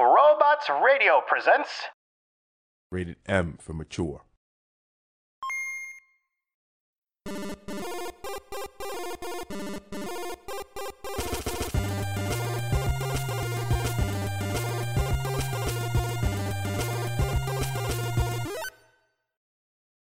[0.00, 1.70] Robots Radio presents.
[2.92, 4.22] Rated M for mature.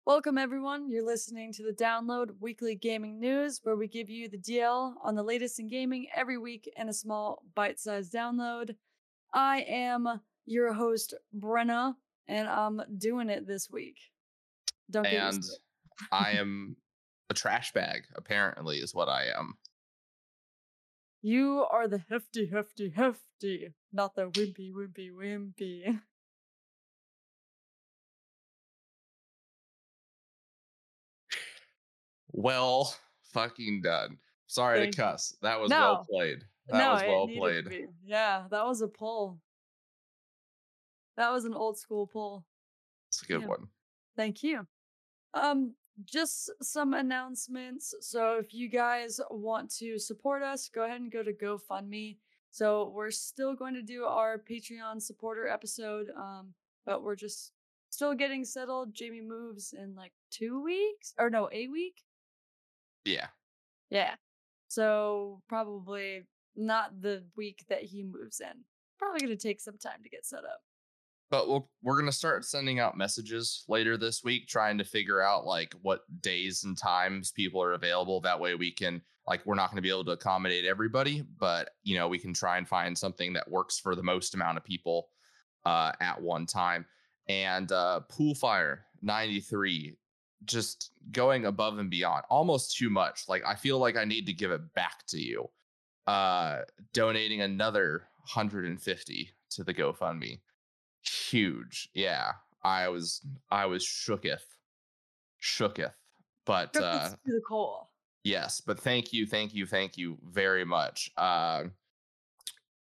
[0.05, 0.89] Welcome, everyone.
[0.91, 5.16] You're listening to the Download Weekly Gaming News, where we give you the DL on
[5.16, 8.75] the latest in gaming every week in a small bite sized download.
[9.34, 11.95] I am your host, Brenna,
[12.27, 13.98] and I'm doing it this week.
[14.89, 15.44] Don't get and.
[16.12, 16.76] I am
[17.30, 19.58] a trash bag, apparently, is what I am.
[21.22, 26.00] You are the hefty, hefty, hefty, not the wimpy, wimpy, wimpy.
[32.34, 32.95] Well,
[33.34, 34.17] fucking done.
[34.48, 35.36] Sorry Thank to cuss.
[35.41, 35.80] That was No.
[35.80, 36.44] well played.
[36.67, 37.88] That no, was well played.
[38.03, 39.39] Yeah, that was a pull.
[41.17, 42.45] That was an old school pull.
[43.09, 43.47] It's a good Yeah.
[43.47, 43.69] one.
[44.16, 44.67] Thank you.
[45.33, 47.94] Um, just some announcements.
[48.02, 52.17] So if you guys want to support us, go ahead and go to GoFundMe.
[52.52, 56.53] So we're still going to do our Patreon supporter episode, um,
[56.86, 57.53] but we're just
[57.89, 58.93] still getting settled.
[58.93, 62.03] Jamie moves in like two weeks, or no, a week.
[63.05, 63.27] Yeah.
[63.89, 64.16] Yeah.
[64.67, 66.23] So probably
[66.55, 68.63] not the week that he moves in.
[68.99, 70.61] Probably gonna take some time to get set up.
[71.31, 75.21] But we'll, we're going to start sending out messages later this week, trying to figure
[75.21, 78.19] out like what days and times people are available.
[78.19, 81.69] That way we can, like, we're not going to be able to accommodate everybody, but,
[81.83, 84.65] you know, we can try and find something that works for the most amount of
[84.65, 85.08] people
[85.65, 86.86] uh, at one time.
[87.30, 89.95] And uh, Poolfire 93,
[90.43, 93.30] just going above and beyond, almost too much.
[93.30, 95.49] Like, I feel like I need to give it back to you.
[96.07, 96.61] Uh,
[96.94, 100.39] donating another 150 to the GoFundMe
[101.02, 101.89] huge.
[101.93, 104.45] Yeah, I was I was shooketh,
[105.41, 105.93] shooketh.
[106.45, 107.87] But uh, the core.
[108.23, 111.11] yes, but thank you, thank you, thank you very much.
[111.17, 111.65] Uh,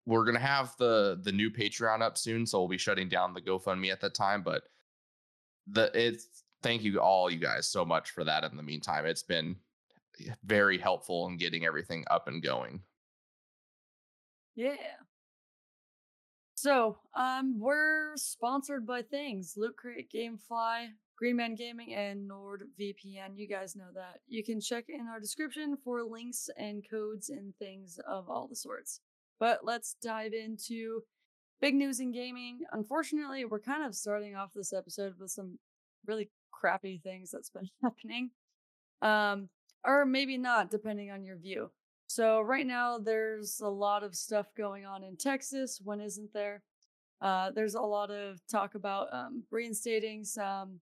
[0.06, 3.40] we're gonna have the the new Patreon up soon, so we'll be shutting down the
[3.40, 4.42] GoFundMe at that time.
[4.42, 4.64] But
[5.66, 8.44] the it's thank you all you guys so much for that.
[8.44, 9.56] In the meantime, it's been
[10.44, 12.80] very helpful in getting everything up and going.
[14.54, 14.76] Yeah.
[16.54, 23.36] So, um, we're sponsored by things Loot Crate, GameFly, Green Man Gaming, and NordVPN.
[23.36, 24.20] You guys know that.
[24.28, 28.56] You can check in our description for links and codes and things of all the
[28.56, 29.00] sorts.
[29.40, 31.02] But let's dive into
[31.60, 32.60] big news in gaming.
[32.72, 35.58] Unfortunately, we're kind of starting off this episode with some
[36.06, 38.30] really crappy things that's been happening.
[39.00, 39.48] Um,
[39.84, 41.70] or maybe not, depending on your view.
[42.12, 45.80] So right now there's a lot of stuff going on in Texas.
[45.82, 46.62] When isn't there?
[47.22, 50.80] Uh, there's a lot of talk about um, reinstating some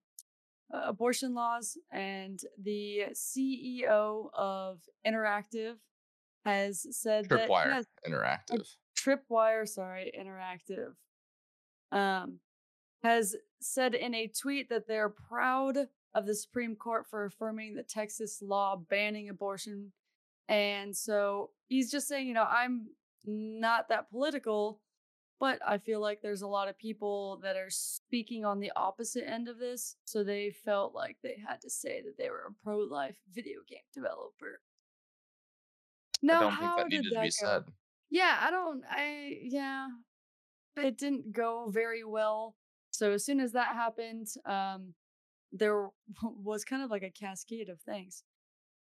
[0.74, 5.76] uh, abortion laws, and the CEO of Interactive
[6.44, 8.66] has said that Tripwire yes, Interactive.
[8.98, 10.94] Tripwire, sorry, Interactive,
[11.92, 12.40] um,
[13.04, 17.84] has said in a tweet that they're proud of the Supreme Court for affirming the
[17.84, 19.92] Texas law banning abortion.
[20.50, 22.88] And so he's just saying, you know, I'm
[23.24, 24.80] not that political,
[25.38, 29.28] but I feel like there's a lot of people that are speaking on the opposite
[29.30, 29.96] end of this.
[30.04, 33.60] So they felt like they had to say that they were a pro life video
[33.68, 34.60] game developer.
[36.20, 37.30] Now, I don't how think that did needed to that be go?
[37.30, 37.62] said.
[38.10, 38.82] Yeah, I don't.
[38.90, 39.86] I yeah,
[40.76, 42.56] it didn't go very well.
[42.90, 44.94] So as soon as that happened, um,
[45.52, 45.88] there
[46.22, 48.24] was kind of like a cascade of things.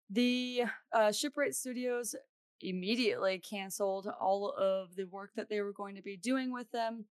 [0.10, 2.16] The uh, Shipwright Studios
[2.62, 7.06] immediately canceled all of the work that they were going to be doing with them.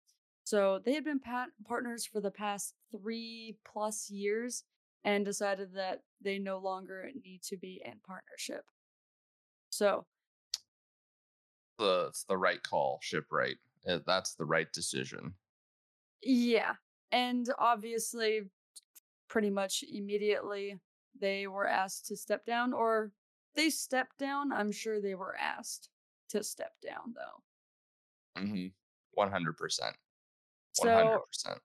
[0.44, 4.64] So they had been pat- partners for the past three plus years
[5.04, 8.64] and decided that they no longer need to be in partnership.
[9.70, 10.06] So
[11.80, 13.58] the it's the right call, shipwright.
[13.88, 15.34] Uh, That's the right decision.
[16.22, 16.74] Yeah.
[17.12, 18.42] And obviously,
[19.28, 20.80] pretty much immediately,
[21.20, 23.12] they were asked to step down, or
[23.56, 24.52] they stepped down.
[24.52, 25.90] I'm sure they were asked
[26.30, 28.42] to step down, though.
[28.42, 28.68] Mm-hmm.
[29.14, 29.96] One hundred percent.
[30.82, 31.60] Hundred percent.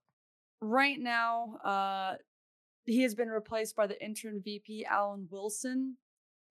[0.61, 2.15] right now, uh,
[2.85, 5.97] he has been replaced by the interim VP, Alan Wilson,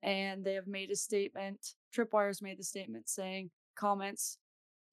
[0.03, 1.75] and they have made a statement.
[1.95, 4.37] Tripwire's made the statement saying comments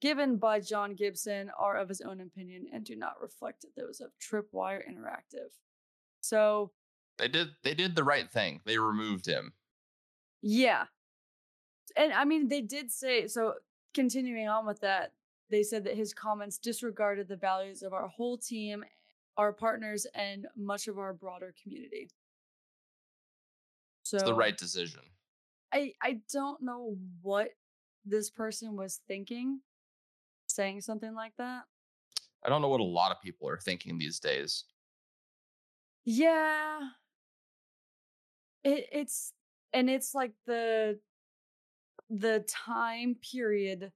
[0.03, 4.11] given by John Gibson are of his own opinion and do not reflect those of
[4.21, 5.51] Tripwire Interactive.
[6.21, 6.73] So,
[7.23, 8.61] They did they did the right thing.
[8.65, 9.53] They removed him.
[10.43, 10.87] Yeah.
[11.97, 13.55] And I mean, they did say so.
[13.95, 15.13] Continuing on with that,
[15.51, 18.85] they said that his comments disregarded the values of our whole team,
[19.37, 22.09] our partners, and much of our broader community.
[24.03, 25.03] So It's the right decision.
[25.73, 27.51] I I don't know what
[28.05, 29.61] this person was thinking,
[30.49, 31.63] saying something like that.
[32.45, 34.65] I don't know what a lot of people are thinking these days.
[36.05, 36.81] Yeah.
[38.65, 39.33] It it's
[39.73, 40.99] and it's like the
[42.11, 43.93] the time period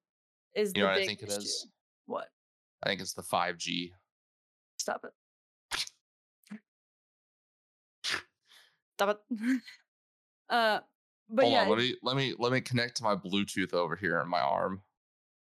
[0.54, 1.38] is You know the what I think it issue.
[1.38, 1.68] is?
[2.06, 2.28] What?
[2.82, 3.90] I think it's the 5G.
[4.78, 5.12] Stop it.
[8.96, 9.60] Stop it.
[10.50, 10.80] uh
[11.28, 13.96] but Hold yeah, on, let me let me let me connect to my Bluetooth over
[13.96, 14.82] here in my arm.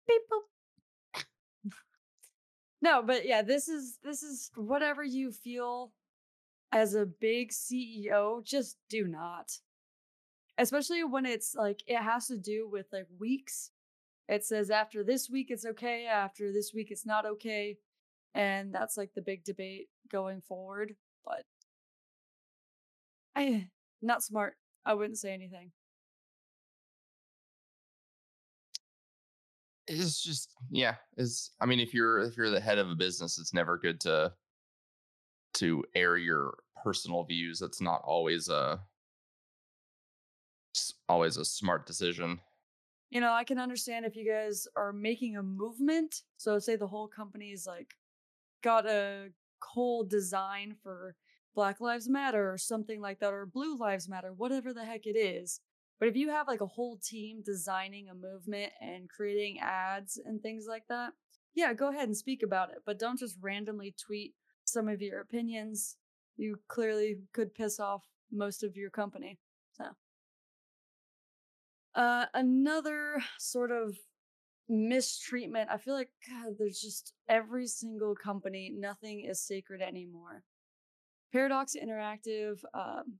[0.08, 1.22] beep, boop.
[2.82, 5.92] no, but yeah, this is this is whatever you feel
[6.72, 9.52] as a big CEO, just do not.
[10.58, 13.70] Especially when it's like it has to do with like weeks.
[14.28, 17.78] It says after this week it's okay, after this week it's not okay.
[18.34, 20.94] And that's like the big debate going forward.
[21.24, 21.44] But
[23.34, 23.68] I
[24.02, 24.56] not smart.
[24.84, 25.72] I wouldn't say anything.
[29.88, 33.38] It's just yeah, is I mean if you're if you're the head of a business,
[33.38, 34.32] it's never good to
[35.56, 37.58] to air your personal views.
[37.58, 38.80] That's not always a
[41.08, 42.40] always a smart decision.
[43.10, 46.22] you know, I can understand if you guys are making a movement.
[46.36, 47.94] So, say the whole company is like
[48.62, 49.30] got a
[49.62, 51.14] whole design for
[51.54, 55.16] Black Lives Matter or something like that, or Blue Lives Matter, whatever the heck it
[55.16, 55.60] is.
[55.98, 60.42] But if you have like a whole team designing a movement and creating ads and
[60.42, 61.12] things like that,
[61.54, 62.78] yeah, go ahead and speak about it.
[62.84, 64.34] But don't just randomly tweet
[64.66, 65.96] some of your opinions.
[66.36, 69.38] You clearly could piss off most of your company.
[69.72, 69.84] So.
[71.94, 73.96] Uh, another sort of
[74.68, 75.70] mistreatment.
[75.70, 80.42] I feel like God, there's just every single company, nothing is sacred anymore.
[81.32, 83.14] Paradox Interactive, um,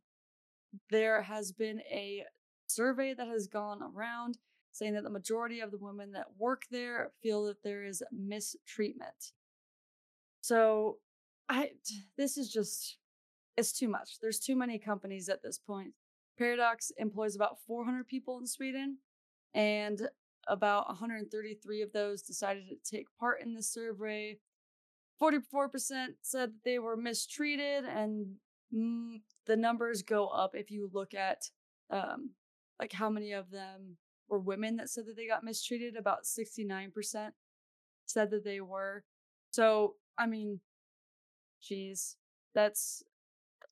[0.91, 2.25] there has been a
[2.67, 4.39] survey that has gone around
[4.73, 9.33] saying that the majority of the women that work there feel that there is mistreatment.
[10.43, 10.99] So,
[11.49, 11.71] I
[12.17, 12.99] this is just
[13.57, 14.19] it's too much.
[14.21, 15.93] There's too many companies at this point.
[16.39, 18.99] Paradox employs about 400 people in Sweden,
[19.55, 20.09] and
[20.49, 24.39] about 133 of those decided to take part in the survey.
[25.21, 25.71] 44%
[26.21, 28.27] said that they were mistreated, and
[28.75, 31.51] mm, the numbers go up if you look at
[31.91, 32.31] um,
[32.79, 33.97] like how many of them
[34.29, 35.97] were women that said that they got mistreated.
[35.97, 37.31] About 69%
[38.05, 39.05] said that they were.
[39.51, 40.61] So, I mean,
[41.63, 42.17] geez,
[42.55, 43.03] that's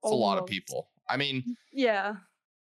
[0.03, 0.91] a lot of people.
[1.09, 2.17] I mean, Yeah.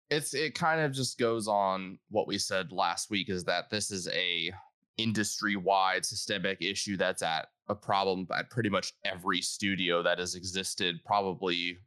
[0.10, 3.92] it's it kind of just goes on what we said last week is that this
[3.92, 4.52] is a
[4.98, 10.36] industry wide systemic issue that's at a problem at pretty much every studio that has
[10.36, 11.78] existed probably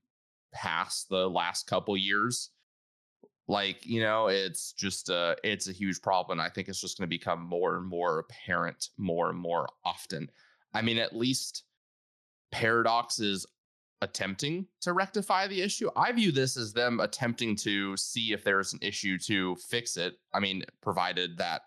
[0.55, 2.51] past the last couple years
[3.49, 7.07] like you know it's just a it's a huge problem i think it's just going
[7.09, 10.31] to become more and more apparent more and more often
[10.75, 11.65] i mean at least
[12.53, 13.47] paradox is
[14.03, 15.89] attempting to rectify the issue.
[15.97, 20.15] I view this as them attempting to see if there's an issue to fix it.
[20.33, 21.63] I mean, provided that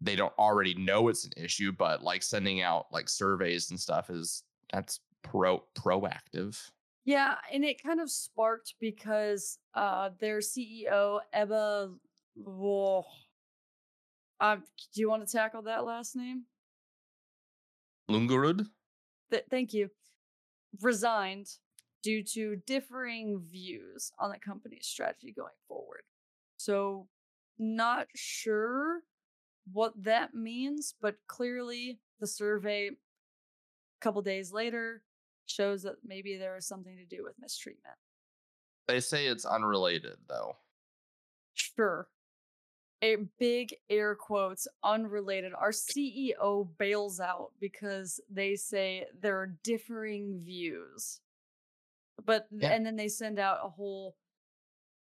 [0.00, 4.10] they don't already know it's an issue, but like sending out like surveys and stuff
[4.10, 4.42] is
[4.72, 6.60] that's pro proactive.
[7.04, 11.90] Yeah, and it kind of sparked because uh their CEO Ebba
[12.44, 13.04] Whoa.
[14.40, 14.62] Um,
[14.94, 16.44] do you want to tackle that last name?
[18.08, 18.66] Ljungerud?
[19.30, 19.90] Th- thank you.
[20.80, 21.48] Resigned
[22.02, 26.02] due to differing views on the company's strategy going forward.
[26.56, 27.08] So,
[27.58, 29.00] not sure
[29.72, 35.02] what that means, but clearly the survey a couple days later
[35.46, 37.96] shows that maybe there was something to do with mistreatment.
[38.86, 40.56] They say it's unrelated though.
[41.54, 42.08] Sure.
[43.02, 45.52] A big air quotes unrelated.
[45.54, 51.20] Our CEO bails out because they say there are differing views.
[52.24, 52.70] But Yeah.
[52.72, 54.16] and then they send out a whole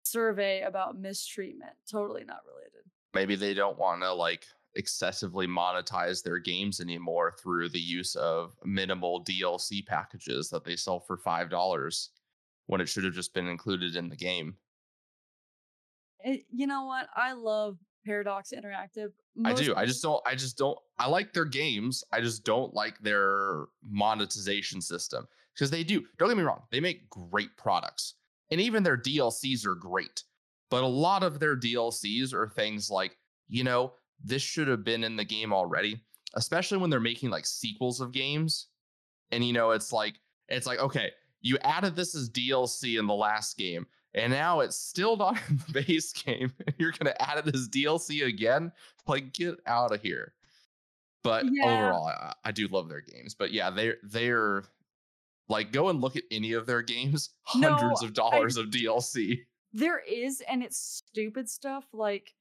[0.05, 1.77] survey about mistreatment.
[1.91, 2.89] Totally not related.
[3.15, 8.57] Maybe they don't want to like excessively monetize their games anymore through the use of
[8.65, 12.11] minimal DLC packages that they sell for $5
[12.67, 14.57] when it should have just been included in the game.
[16.25, 17.09] It- you know what?
[17.17, 19.13] I love Paradox Interactive.
[19.45, 19.75] I do.
[19.75, 22.03] I just don't I just don't I like their games.
[22.13, 26.05] I just don't like their monetization system because they do.
[26.19, 26.63] Don't get me wrong.
[26.71, 28.15] They make great products.
[28.51, 30.23] And even their DLCs are great.
[30.71, 33.17] But a lot of their DLCs are things like,
[33.49, 33.93] you know,
[34.25, 36.01] this should have been in the game already.
[36.35, 38.69] especially when they're making like sequels of games,
[39.33, 40.15] and you know it's like
[40.49, 41.11] it's like okay,
[41.43, 45.59] you added this as DLC in the last game, and now it's still not in
[45.73, 46.53] the base game.
[46.79, 48.73] You're gonna add it as DLC again?
[49.07, 50.35] Like, get out of here.
[51.23, 51.65] But Yeah.
[51.67, 53.35] overall, I, I do love their games.
[53.35, 54.65] But yeah, they're they're
[55.49, 57.31] like go and look at any of their games.
[57.57, 59.41] No, Hundreds of dollars of DLC.
[59.73, 62.35] There is, and it's stupid stuff like.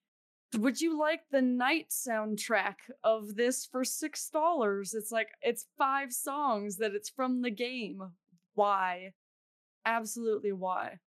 [0.58, 2.76] Would you like the night soundtrack
[3.06, 4.94] of this for six dollars?
[4.94, 8.02] It's like it's five songs that it's from the game.
[8.56, 9.14] Why?
[9.86, 11.00] Absolutely why?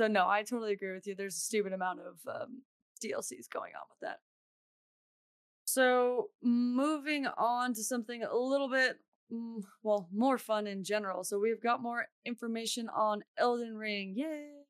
[0.00, 1.14] So no, I totally agree with you.
[1.14, 2.62] There's a stupid amount of um,
[3.04, 4.20] DLCs going on with that.
[5.66, 8.96] So moving on to something a little bit,
[9.30, 11.22] mm, well, more fun in general.
[11.22, 14.14] So we've got more information on Elden Ring.
[14.16, 14.62] Yay!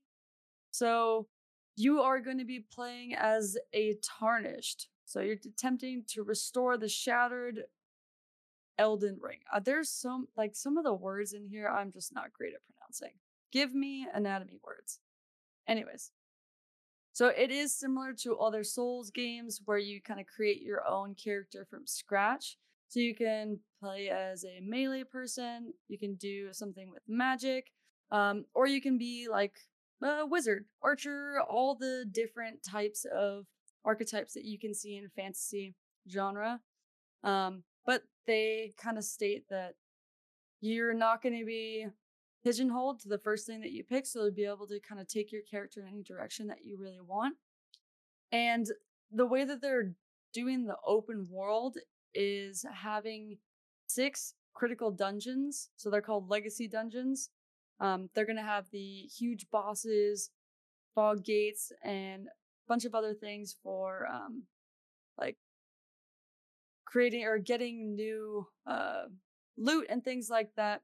[0.72, 1.28] So
[1.76, 4.88] you are going to be playing as a tarnished.
[5.04, 7.60] So you're attempting to restore the shattered
[8.78, 9.38] Elden Ring.
[9.54, 12.62] Uh, there's some like some of the words in here I'm just not great at
[12.66, 13.16] pronouncing.
[13.52, 14.98] Give me anatomy words.
[15.68, 16.10] Anyways,
[17.12, 21.14] so it is similar to other Souls games where you kind of create your own
[21.14, 22.56] character from scratch.
[22.88, 27.70] So you can play as a melee person, you can do something with magic,
[28.10, 29.54] um, or you can be like
[30.02, 33.46] a wizard, archer, all the different types of
[33.84, 35.74] archetypes that you can see in fantasy
[36.10, 36.60] genre.
[37.22, 39.74] Um, but they kind of state that
[40.60, 41.86] you're not going to be
[42.44, 45.06] pigeonholed to the first thing that you pick, so you'll be able to kind of
[45.06, 47.36] take your character in any direction that you really want.
[48.32, 48.66] And
[49.10, 49.92] the way that they're
[50.32, 51.76] doing the open world
[52.14, 53.38] is having
[53.88, 55.70] six critical dungeons.
[55.76, 57.30] So they're called legacy dungeons.
[57.80, 60.30] Um, they're going to have the huge bosses,
[60.94, 62.30] fog gates, and a
[62.68, 64.44] bunch of other things for um,
[65.18, 65.36] like
[66.84, 69.04] creating or getting new uh,
[69.56, 70.82] loot and things like that.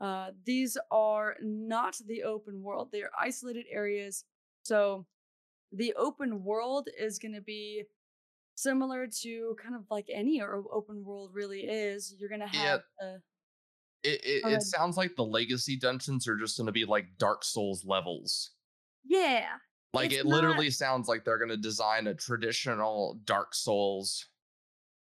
[0.00, 4.24] Uh, these are not the open world, they are isolated areas.
[4.62, 5.06] So
[5.72, 7.84] the open world is going to be
[8.56, 12.14] similar to kind of like any open world really is.
[12.18, 12.60] You're going to Yeah.
[12.62, 13.18] have uh,
[14.02, 17.44] It it, it sounds like the legacy dungeons are just going to be like Dark
[17.44, 18.52] Souls levels.
[19.04, 19.58] yeah,
[19.92, 24.28] Like it not- literally sounds like they're going to design a traditional Dark Souls,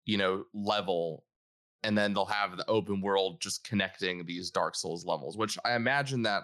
[0.05, 1.24] you know, level,
[1.85, 5.37] and then they'll have the open world just connecting these Dark Souls levels.
[5.37, 6.43] Which I imagine that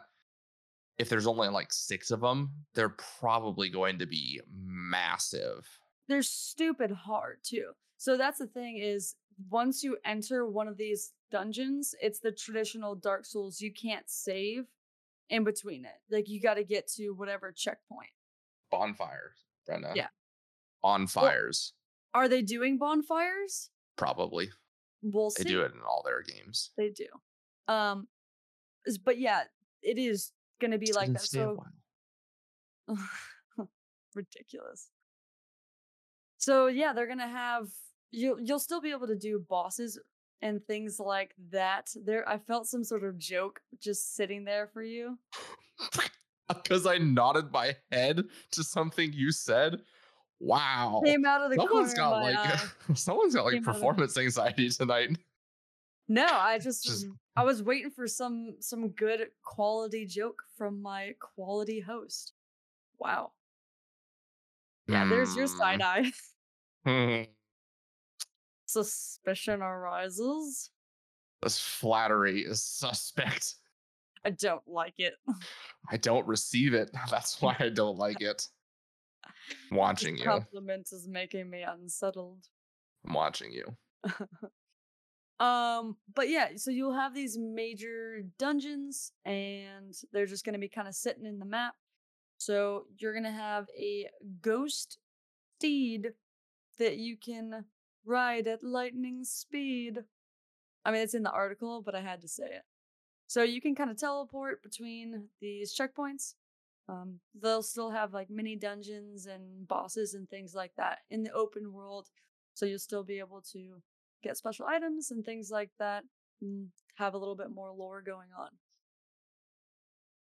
[0.98, 5.68] if there's only like six of them, they're probably going to be massive.
[6.08, 7.72] they're stupid hard too.
[7.98, 9.16] So that's the thing is
[9.50, 13.62] once you enter one of these dungeons, it's the traditional Dark Souls.
[13.62, 14.66] You can't save
[15.30, 15.96] in between it.
[16.10, 18.10] Like you got to get to whatever checkpoint.
[18.70, 19.96] Bonfires, Brenna.
[19.96, 20.08] Yeah.
[20.84, 21.74] On fires,
[22.14, 23.70] Are they doing bonfires?
[23.98, 24.50] probably.
[25.02, 25.44] We'll see.
[25.44, 26.72] They do it in all their games.
[26.78, 27.06] They do.
[27.68, 28.08] Um,
[29.04, 29.44] but yeah,
[29.82, 31.22] it is going to be Just like that.
[31.22, 31.58] So
[34.16, 34.90] ridiculous.
[36.38, 37.68] So yeah, they're gonna have
[38.12, 38.38] you.
[38.42, 40.00] You'll still be able to do bosses
[40.42, 41.90] and things like that.
[42.04, 45.20] There, I felt some sort of joke just sitting there for you.
[46.48, 49.82] because I nodded my head to something you said.
[50.44, 51.02] Wow.
[51.06, 52.60] Came out of the Someone's got like eye.
[52.96, 55.18] someone's got like Came out of the- performance anxiety tonight.
[56.08, 57.06] No, I just, Just-
[57.38, 62.34] I was waiting for some some good quality joke from my quality host.
[63.00, 63.32] Wow.
[64.88, 66.12] Yeah, there's your side eye.
[66.86, 67.22] Hmm.
[68.66, 70.72] Suspicion arises.
[71.44, 73.56] This flattery is suspect.
[74.26, 75.14] I don't like it.
[75.92, 76.90] I don't receive it.
[77.12, 78.48] That's why I don't like it.
[79.72, 80.30] Watching This you.
[80.30, 82.48] compliment is making me unsettled.
[83.06, 83.66] I'm watching you.
[85.40, 90.88] Um, but yeah, so you'll have these major dungeons, and they're just gonna be kind
[90.88, 91.74] of sitting in the map.
[92.38, 94.08] So you're gonna have a
[94.44, 95.00] ghost
[95.58, 96.10] steed
[96.78, 97.66] that you can
[98.06, 100.04] ride at lightning speed.
[100.86, 102.62] I mean, it's in the article, but I had to say it.
[103.26, 106.36] So you can kind of teleport between these checkpoints.
[106.90, 111.32] Um, they'll still have like mini dungeons and bosses and things like that in the
[111.32, 112.08] open world.
[112.54, 113.82] So you'll still be able to
[114.24, 116.04] get special items and things like that
[116.42, 118.50] and have a little bit more lore going on.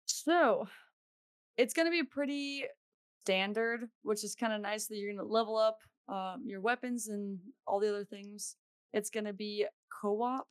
[0.07, 0.69] So
[1.57, 2.65] it's going to be pretty
[3.25, 7.09] standard, which is kind of nice that you're going to level up um, your weapons
[7.09, 8.57] and all the other things.
[8.93, 9.67] It's going to be
[10.01, 10.49] co op.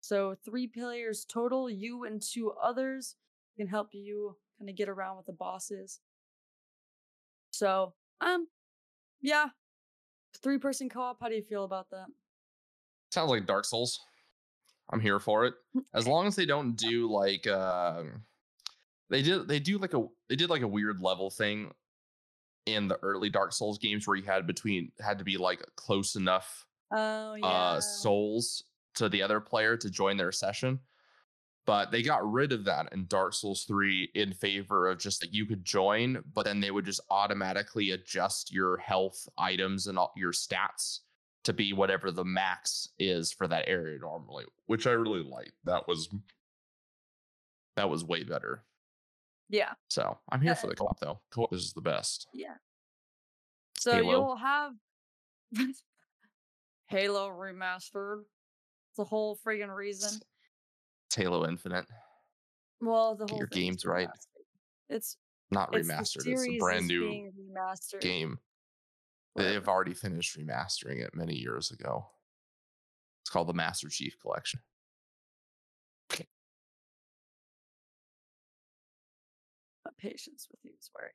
[0.00, 3.16] So three players total, you and two others
[3.56, 5.98] can help you kind of get around with the bosses.
[7.50, 8.46] So, um,
[9.20, 9.46] yeah,
[10.42, 11.18] Three person co op.
[11.20, 12.06] How do you feel about that?
[13.10, 14.00] Sounds like Dark Souls.
[14.90, 15.54] I'm here for it.
[15.94, 18.02] As long as they don't do like uh
[19.10, 21.70] they did they do like a they did like a weird level thing
[22.64, 26.16] in the early Dark Souls games where you had between had to be like close
[26.16, 27.44] enough Oh yeah.
[27.46, 28.64] uh souls
[28.94, 30.80] to the other player to join their session.
[31.64, 35.32] But they got rid of that in Dark Souls 3 in favor of just that
[35.32, 40.12] you could join, but then they would just automatically adjust your health items and all
[40.16, 41.00] your stats
[41.44, 45.52] to be whatever the max is for that area normally, which I really liked.
[45.64, 46.08] That was
[47.76, 48.64] that was way better.
[49.48, 49.72] yeah.
[49.88, 51.20] So I'm here Uh, for the co-op though.
[51.30, 52.26] Co-op is the best.
[52.34, 52.54] Yeah.
[53.78, 54.10] So Halo.
[54.10, 54.72] you'll have
[56.88, 58.22] Halo remastered.
[58.90, 60.20] It's the whole friggin' reason.
[61.12, 61.84] It's Halo Infinite,
[62.80, 64.08] Well, the Get whole your games right.
[64.88, 65.18] It's
[65.50, 66.26] not it's remastered.
[66.26, 67.30] It's a brand new
[68.00, 68.38] game.
[69.34, 69.52] Whatever.
[69.52, 72.06] They've already finished remastering it many years ago.
[73.22, 74.60] It's called the Master Chief Collection.
[79.82, 81.12] What patience with you is wearing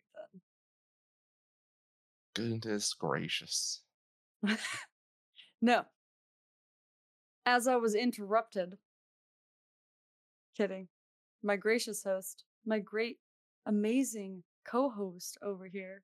[2.35, 3.81] Goodness gracious.
[5.59, 5.85] no.
[7.47, 8.77] As I was interrupted.
[10.57, 10.87] Kidding.
[11.43, 13.19] My gracious host, my great,
[13.67, 16.03] amazing co host over here.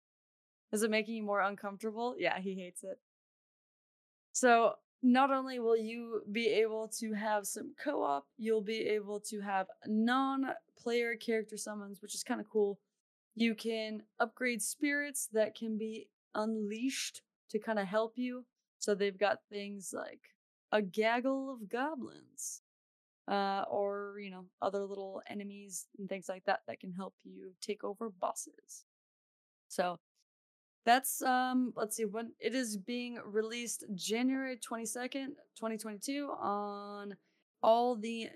[0.74, 2.16] Is it making you more uncomfortable?
[2.20, 3.00] Yeah, he hates it.
[4.34, 9.22] So, not only will you be able to have some co op, you'll be able
[9.22, 12.80] to have non player character summons, which is kind of cool.
[13.36, 18.48] You can upgrade spirits that can be unleashed to kind of help you.
[18.80, 20.22] So, they've got things like
[20.74, 22.63] a gaggle of goblins,
[23.28, 27.54] uh, or, you know, other little enemies and things like that that can help you
[27.62, 28.86] take over bosses.
[29.68, 30.00] So,
[30.86, 37.16] that's um let's see when it is being released January 22nd, 2022 on
[37.62, 38.30] all the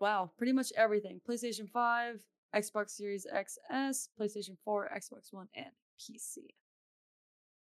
[0.00, 1.20] wow, pretty much everything.
[1.28, 2.20] PlayStation 5,
[2.54, 5.66] Xbox Series XS, PlayStation 4, Xbox One and
[5.98, 6.38] PC.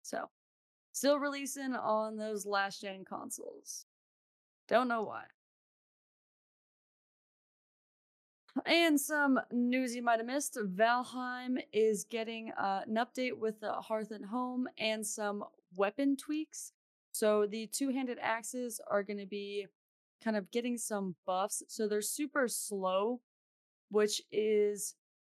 [0.02, 0.30] So,
[0.94, 3.86] still releasing on those last gen consoles.
[4.68, 5.24] Don't know why.
[8.66, 13.74] And some news you might have missed Valheim is getting uh, an update with the
[13.74, 15.44] Hearth and Home and some
[15.76, 16.74] weapon tweaks.
[17.12, 19.68] So the two handed axes are going to be
[20.24, 21.64] kind of getting some buffs.
[21.68, 23.22] So they're super slow,
[23.90, 24.96] which is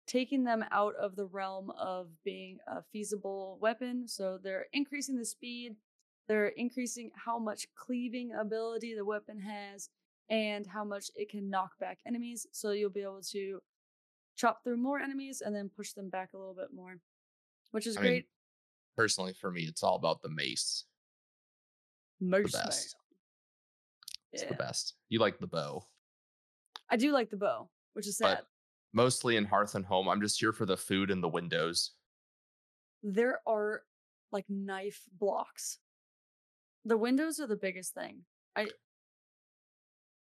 [0.07, 4.09] taking them out of the realm of being a feasible weapon.
[4.09, 5.77] So they're increasing the speed,
[6.29, 9.91] they're increasing how much cleaving ability the weapon has,
[10.31, 12.47] and how much it can knock back enemies.
[12.53, 13.61] So you'll be able to
[14.37, 16.99] chop through more enemies and then push them back a little bit more,
[17.73, 18.29] which is I mean, great.
[18.97, 20.85] Personally, for me, it's all about the mace.
[22.21, 22.97] Most best.
[24.33, 24.49] It's Yeah.
[24.51, 24.95] the best.
[25.09, 25.87] You like the bow.
[26.91, 28.39] I do like the bow, which is sad.
[28.39, 28.47] But
[28.93, 31.93] mostly in Hearth and Home, I'm just here for the food and the windows.
[33.05, 33.85] there are
[34.33, 35.79] like knife blocks.
[36.85, 38.25] The windows are the biggest thing.
[38.57, 38.69] I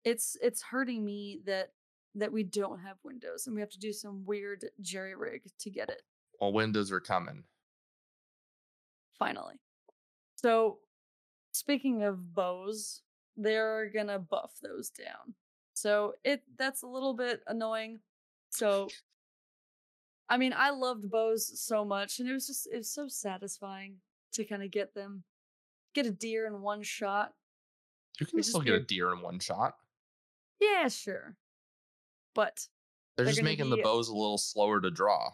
[0.05, 1.73] it's it's hurting me that
[2.15, 5.69] that we don't have windows and we have to do some weird jerry rig to
[5.69, 6.01] get it
[6.41, 7.43] Well, windows are coming.
[9.17, 9.55] finally.
[10.35, 10.79] So
[11.51, 13.01] speaking of bows,
[13.35, 15.35] they're gonna buff those down.
[15.73, 17.99] So it that's a little bit annoying.
[18.49, 18.87] So
[20.29, 23.97] I mean, I loved bows so much, and it was just it was so satisfying
[24.33, 25.23] to kind of get them,
[25.95, 27.33] get a deer in one shot.
[28.19, 29.75] You can still get a deer in one shot.
[30.59, 31.35] Yeah, sure,
[32.35, 32.67] but
[33.15, 35.31] They're, They're just making the bows a little slower to draw.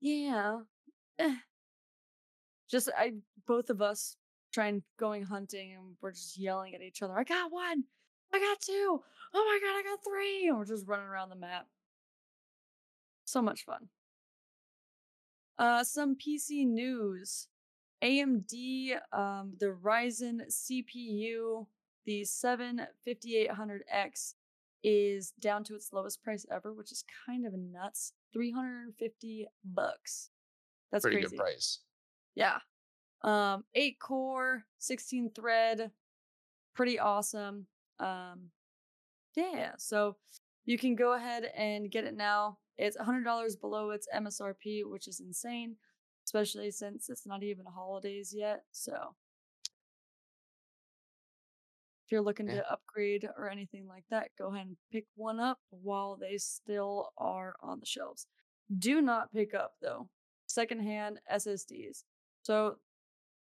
[0.00, 0.60] yeah,
[1.18, 1.36] eh.
[2.70, 3.14] just I
[3.46, 4.16] both of us
[4.52, 7.18] trying going hunting, and we're just yelling at each other.
[7.18, 7.84] I got one.
[8.32, 9.02] I got two.
[9.34, 10.48] Oh my god, I got three.
[10.48, 11.66] And we're just running around the map.
[13.24, 13.88] So much fun.
[15.58, 17.48] Uh, some PC news.
[18.02, 21.66] AMD, um, the Ryzen CPU,
[22.06, 24.34] the 75800X,
[24.82, 28.12] is down to its lowest price ever, which is kind of nuts.
[28.32, 30.30] 350 bucks.
[30.92, 31.36] That's Pretty crazy.
[31.36, 31.80] good price.
[32.34, 32.58] Yeah.
[33.22, 35.90] Um, eight core, 16 thread,
[36.74, 37.66] pretty awesome.
[37.98, 38.50] Um,
[39.36, 40.16] yeah, so
[40.64, 42.58] you can go ahead and get it now.
[42.78, 45.76] It's $100 below its MSRP, which is insane,
[46.24, 48.62] especially since it's not even holidays yet.
[48.72, 49.14] So
[52.10, 52.56] if you're looking Yeah.
[52.56, 57.12] to upgrade or anything like that, go ahead and pick one up while they still
[57.16, 58.26] are on the shelves.
[58.78, 60.08] Do not pick up though
[60.48, 62.02] secondhand SSDs.
[62.42, 62.80] So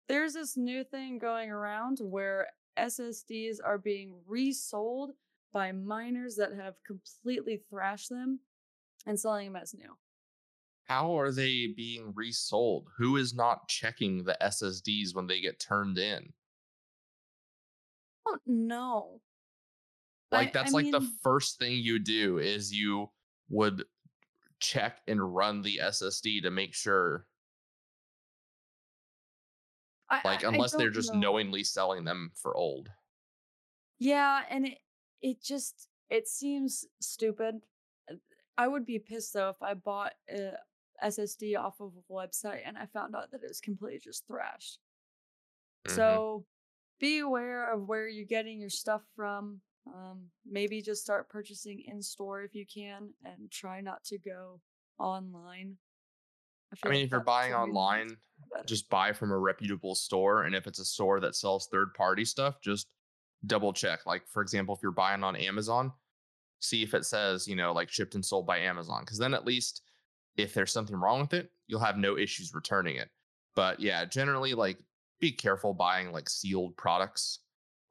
[0.07, 5.15] there's this new thing going around where SSDs are being resold
[5.51, 8.39] by miners that have completely thrashed them
[9.07, 9.97] and selling them as new.
[10.83, 12.89] How are they being resold?
[12.97, 16.33] Who is not checking the SSDs when they get turned in?
[18.31, 19.21] Oh no.
[20.31, 23.09] Like that's I like the first thing you do is you
[23.49, 23.83] would
[24.59, 27.25] check and run the SSD to make sure
[30.09, 31.19] I- like unless they're just know.
[31.19, 32.89] knowingly selling them for old.
[33.99, 34.77] Yeah, and it
[35.21, 37.61] it just it seems stupid.
[38.09, 38.15] Uh,
[38.57, 40.53] I would be pissed though if I bought a
[41.03, 44.79] SSD off of a website and I found out that it was completely just thrashed.
[45.87, 45.95] Mhm.
[45.95, 46.45] So
[46.99, 49.61] be aware of where you're getting your stuff from.
[49.87, 54.59] Um, maybe just start purchasing in store if you can, and try not to go
[54.99, 55.77] online.
[56.71, 58.17] I feel mean like if you're buying online,
[58.65, 62.25] just buy from a reputable store and if it's a store that sells third party
[62.25, 62.87] stuff, just
[63.45, 64.05] double check.
[64.05, 65.91] Like for example, if you're buying on Amazon,
[66.59, 69.45] see if it says, you know, like shipped and sold by Amazon cuz then at
[69.45, 69.81] least
[70.37, 73.09] if there's something wrong with it, you'll have no issues returning it.
[73.55, 74.77] But yeah, generally like
[75.19, 77.39] be careful buying like sealed products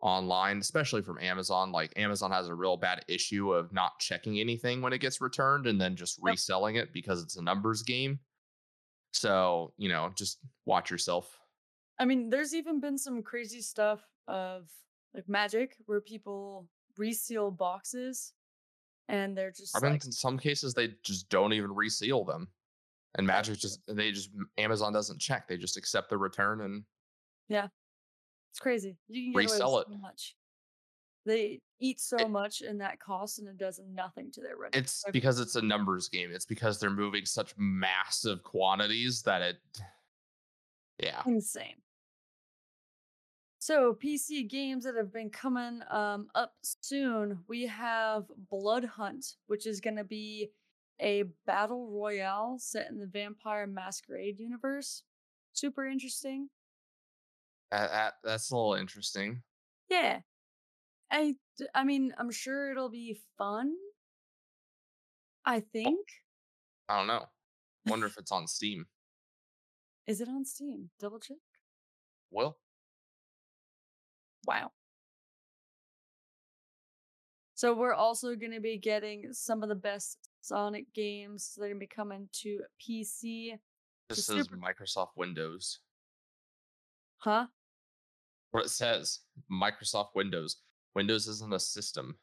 [0.00, 1.72] online, especially from Amazon.
[1.72, 5.66] Like Amazon has a real bad issue of not checking anything when it gets returned
[5.66, 8.18] and then just reselling it because it's a numbers game.
[9.12, 11.38] So, you know, just watch yourself.
[11.98, 14.68] I mean, there's even been some crazy stuff of
[15.14, 18.32] like magic where people reseal boxes
[19.08, 22.48] and they're just I mean, like, in some cases they just don't even reseal them.
[23.16, 25.48] And Magic just they just Amazon doesn't check.
[25.48, 26.84] They just accept the return and
[27.50, 28.96] it's crazy.
[29.08, 29.92] You can get away resell with it.
[29.92, 30.36] so much.
[31.26, 34.80] They eat so It- much in that cost and it does nothing to their revenue.
[34.80, 36.30] it's because it's a numbers game.
[36.32, 39.56] It's because they're moving such massive quantities that it
[40.98, 41.22] yeah.
[41.26, 41.76] insane.
[43.60, 49.66] So PC games that have been coming um, up soon, we have Blood Hunt, which
[49.66, 50.50] is going to be
[51.00, 55.02] a battle royale set in the Vampire Masquerade universe.
[55.52, 56.48] Super interesting.
[57.70, 59.42] That- that's a little interesting.
[59.88, 60.20] Yeah,
[61.10, 61.36] I
[61.74, 63.74] I mean I'm sure it'll be fun.
[65.44, 65.62] I oh.
[65.72, 66.06] think.
[66.88, 67.26] I don't know.
[67.86, 68.86] Wonder if it's on Steam.
[70.06, 70.90] Is it on Steam?
[70.98, 71.36] Double check.
[72.30, 72.58] Well,
[74.48, 74.72] Wow.
[77.54, 81.68] So we're also going to be getting some of the best Sonic games that are
[81.68, 83.58] going to be coming to PC.
[84.08, 85.80] this is super- Microsoft Windows.
[87.18, 87.46] Huh?
[88.50, 89.20] What it says,
[89.52, 90.56] Microsoft Windows.
[90.94, 92.16] Windows isn't a system.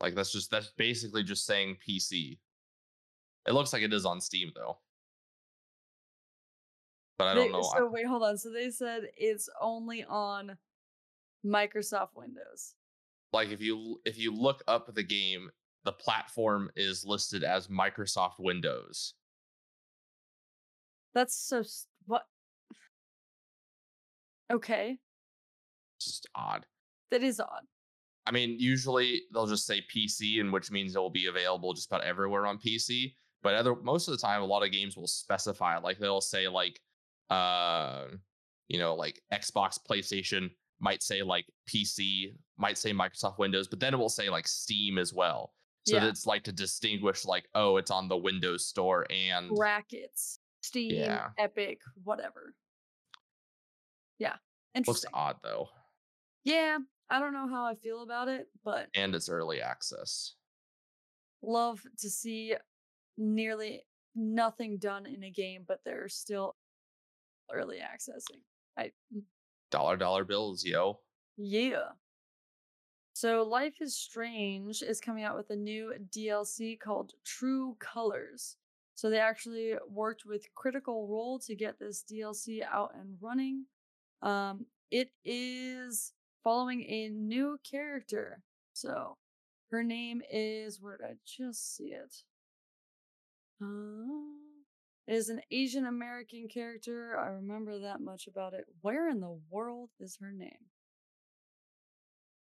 [0.00, 2.38] Like that's just that's basically just saying PC.
[3.46, 4.78] It looks like it is on Steam though.
[7.18, 7.58] But I don't know.
[7.58, 8.38] I- So wait, hold on.
[8.38, 10.56] So they said it's only on
[11.44, 12.74] Microsoft Windows.
[13.32, 15.50] like if you if you look up the game,
[15.84, 19.14] the platform is listed as Microsoft Windows.
[21.14, 21.62] That's so?
[24.50, 24.98] Okay,
[25.98, 26.66] It's just odd.
[27.10, 27.62] that is odd.
[28.26, 31.90] I mean, usually they'll just say PC, and which means it will be available just
[31.90, 33.14] about everywhere on PC.
[33.42, 36.46] But other most of the time, a lot of games will specify, like they'll say
[36.48, 36.80] like,
[37.30, 38.06] uh,
[38.68, 43.94] you know, like Xbox, PlayStation might say like PC, might say Microsoft Windows, but then
[43.94, 45.54] it will say like Steam as well.
[45.86, 46.04] So Yeah.
[46.04, 51.30] that's like to distinguish, like, oh, it's on the Windows Store and Brackets, Steam, Yeah.
[51.38, 52.54] Epic, whatever.
[54.20, 54.36] Yeah,
[54.86, 55.68] looks odd though,
[56.44, 56.78] Yeah,
[57.10, 60.34] I don't know how I feel about it, but and it's early access.
[61.42, 62.54] love to see
[63.18, 63.82] nearly
[64.14, 66.54] nothing done in a game, but they're still
[67.52, 68.42] early accessing.
[68.78, 68.92] I
[69.70, 71.00] Dollar dollar bills, yo.
[71.36, 71.88] yeah.
[73.12, 78.56] So Life is Strange is coming out with a new DLC called True Colors.
[78.94, 83.66] So they actually worked with Critical Role to get this DLC out and running.
[84.22, 88.42] Um, it is following a new character.
[88.72, 89.16] So
[89.70, 92.14] her name is where did I just see it?
[93.62, 94.40] Uh,
[95.06, 97.18] it is an Asian American character.
[97.18, 98.64] I remember that much about it.
[98.80, 100.66] Where in the world is her name?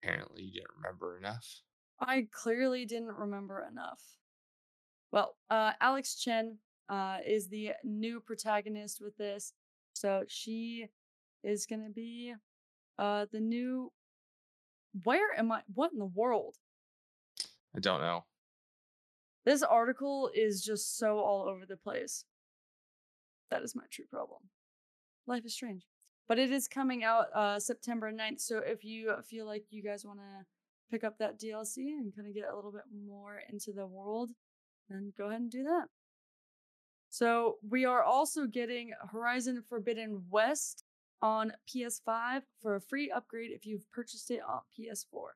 [0.02, 1.62] Apparently, you didn't remember enough.
[1.98, 4.00] I clearly didn't remember enough.
[5.10, 6.58] Well, uh, Alex Chen
[6.88, 9.52] uh, is the new protagonist with this.
[9.94, 10.88] So she
[11.42, 12.34] is going to be
[12.98, 13.92] uh, the new.
[15.04, 15.62] Where am I?
[15.74, 16.56] What in the world?
[17.74, 18.24] I don't know.
[19.44, 22.24] This article is just so all over the place.
[23.50, 24.40] That is my true problem.
[25.26, 25.86] Life is Strange.
[26.28, 28.40] But it is coming out uh, September 9th.
[28.40, 30.44] So if you feel like you guys want to
[30.90, 34.30] pick up that DLC and kind of get a little bit more into the world,
[34.88, 35.86] then go ahead and do that.
[37.10, 40.82] So we are also getting Horizon Forbidden West
[41.22, 45.30] on PS5 for a free upgrade if you've purchased it on PS4.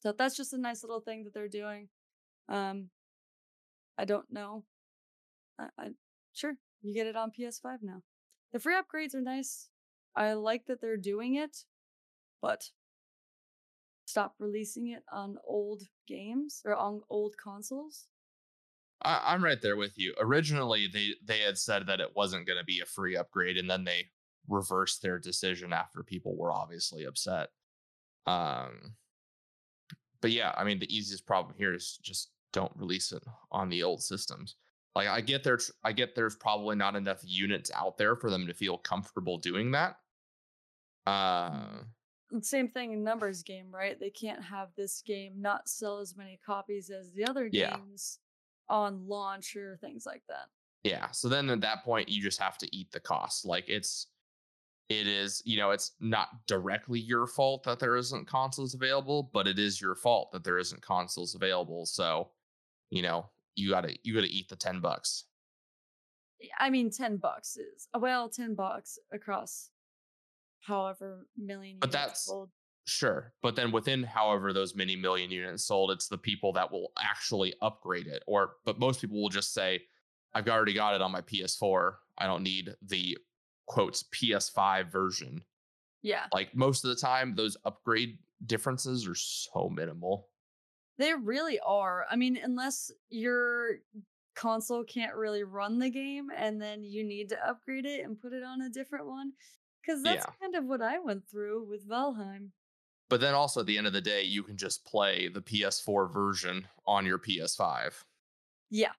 [0.00, 1.88] So that's just a nice little thing that they're doing.
[2.48, 2.90] Um,
[3.98, 4.64] I don't know.
[5.58, 5.88] I, I
[6.32, 8.02] sure you get it on PS5 now.
[8.52, 9.68] The free upgrades are nice.
[10.14, 11.64] I like that they're doing it,
[12.40, 12.70] but
[14.06, 18.06] stop releasing it on old games or on old consoles.
[19.02, 20.14] I, I'm right there with you.
[20.18, 23.70] Originally, they they had said that it wasn't going to be a free upgrade, and
[23.70, 24.06] then they
[24.48, 27.48] reversed their decision after people were obviously upset.
[28.26, 28.94] Um,
[30.20, 33.82] but yeah, I mean, the easiest problem here is just don't release it on the
[33.82, 34.56] old systems.
[34.94, 38.46] Like I get there, I get there's probably not enough units out there for them
[38.46, 39.96] to feel comfortable doing that.
[41.06, 41.82] Uh,
[42.42, 43.98] Same thing in numbers game, right?
[43.98, 47.76] They can't have this game not sell as many copies as the other Yeah.
[47.76, 48.18] games
[48.68, 50.48] on launch or things like that.
[50.84, 51.10] yeah.
[51.10, 53.44] So then at that point, you just have to eat the cost.
[53.46, 54.08] Like it's,
[54.88, 59.46] it is, you know, it's not directly your fault that there isn't consoles available, but
[59.46, 61.84] it is your fault that there isn't consoles available.
[61.86, 62.30] So,
[62.90, 65.24] you know, you gotta you gotta eat the ten bucks.
[66.42, 69.70] Eh, I mean, 10 bucks is, uh, well, 10 bucks across
[70.60, 72.50] however million But that's- sold.
[72.86, 73.34] Sure.
[73.42, 77.52] But then within however those many million units sold, it's the people that will actually
[77.60, 78.22] upgrade it.
[78.26, 79.82] Or but most people will just say,
[80.32, 81.96] I've already got it on my PS4.
[82.16, 83.18] I don't need the
[83.68, 85.42] quotes PS5 version.
[86.02, 86.26] Yeah.
[86.32, 90.28] Like most of the time, those upgrade differences are so minimal.
[90.98, 92.06] They really are.
[92.10, 93.78] I mean, unless your
[94.34, 98.32] console can't really run the game and then you need to upgrade it and put
[98.32, 99.32] it on a different one.
[99.82, 100.32] Because that's Yeah.
[100.40, 102.50] kind of what I went through with Valheim.
[103.08, 106.12] But then also at the end of the day, you can just play the PS4
[106.12, 108.04] version on your PS5.
[108.70, 108.92] Yeah.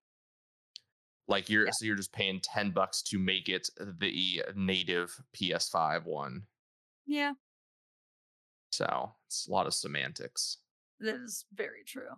[1.29, 1.71] Like you're Yeah.
[1.71, 6.43] so you're just paying 10 bucks to make it the native PS5 one.
[7.05, 7.33] Yeah.
[8.71, 10.57] So it's a lot of semantics.
[10.99, 12.09] That is very true.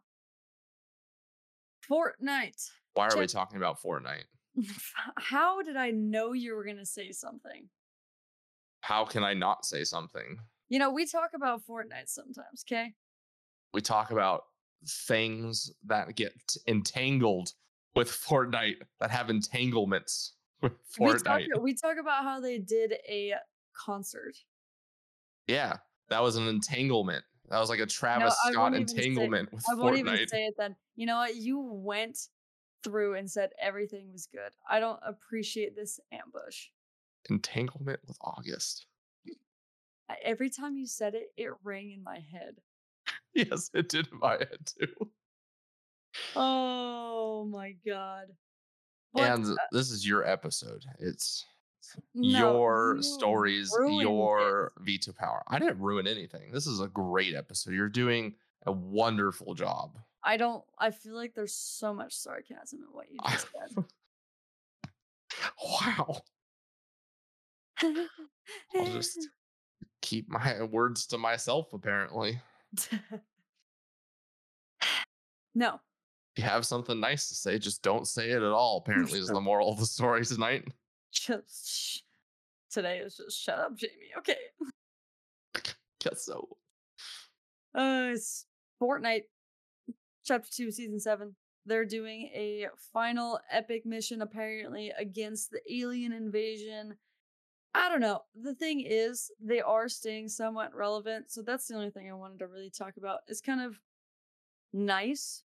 [1.90, 2.70] Fortnite.
[2.94, 4.24] Why are we talking about Fortnite?
[5.18, 7.70] How did I know you were going to say something?
[8.82, 10.38] How can I not say something?
[10.70, 12.94] You know, we talk about Fortnite sometimes, okay?
[13.74, 14.44] We talk about
[14.88, 16.34] things that get
[16.68, 17.54] entangled
[17.96, 21.62] with Fortnite that have entanglements with We talk, Fortnite.
[21.62, 23.34] we talk about how they did a
[23.74, 24.36] concert.
[25.48, 25.78] Yeah,
[26.10, 27.24] that was an entanglement.
[27.50, 30.46] That was like a Travis I Scott won't say- entanglement with I won't even say
[30.46, 30.76] it then.
[30.96, 31.36] You know what?
[31.36, 32.18] You went
[32.84, 34.52] through and said everything was good.
[34.70, 36.68] I don't appreciate this ambush.
[37.30, 38.86] Entanglement with August.
[40.24, 42.56] Every time you said it, it rang in my head.
[43.34, 45.10] Yes, it did in my head too.
[46.36, 48.28] Oh my god.
[49.14, 50.86] But, and uh, this is your episode.
[51.00, 51.46] It's
[52.16, 54.84] no, your you stories, your it.
[54.84, 55.44] veto power.
[55.48, 56.52] I didn't ruin anything.
[56.52, 57.74] This is a great episode.
[57.74, 59.98] You're doing a wonderful job.
[60.24, 60.64] I don't.
[60.78, 63.86] I feel like there's so much sarcasm in what you just said.
[65.64, 66.22] wow.
[67.84, 69.28] I'll just
[70.02, 72.40] keep my words to myself, apparently.
[75.56, 75.80] no.
[76.42, 79.40] You have something nice to say, just don't say it at all, apparently, is the
[79.40, 80.68] moral of the story tonight.
[81.12, 82.04] Just
[82.72, 84.12] today is just shut up, Jamie.
[84.18, 84.38] Okay.
[86.04, 86.58] Guess so.
[87.76, 88.48] Uh, it's
[88.82, 89.26] Fortnite,
[90.26, 91.36] Chapter Two, Season Seven.
[91.68, 96.96] They're doing a final epic mission apparently against the alien invasion.
[97.76, 98.22] I don't know.
[98.34, 102.40] The thing is, they are staying somewhat relevant, so that's the only thing I wanted
[102.40, 103.20] to really talk about.
[103.28, 103.80] It's kind of
[104.74, 105.44] nice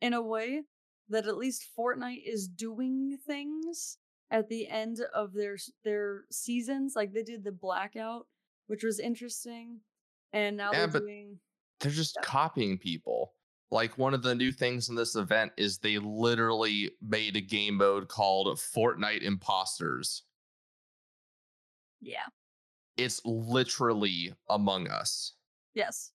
[0.00, 0.62] in a way
[1.08, 3.98] that at least Fortnite is doing things
[4.30, 6.94] at the end of their their seasons.
[6.96, 8.26] Like they did the blackout,
[8.68, 9.80] which was interesting,
[10.32, 11.40] and now Yeah, they're but- doing
[11.80, 12.22] They're just Yeah.
[12.26, 13.34] copying people.
[13.70, 17.76] Like one of the new things in this event is they literally made a game
[17.76, 20.24] mode called Fortnite Imposters.
[22.00, 22.26] yeah,
[22.96, 25.34] It's literally Among Us.
[25.74, 26.12] yes,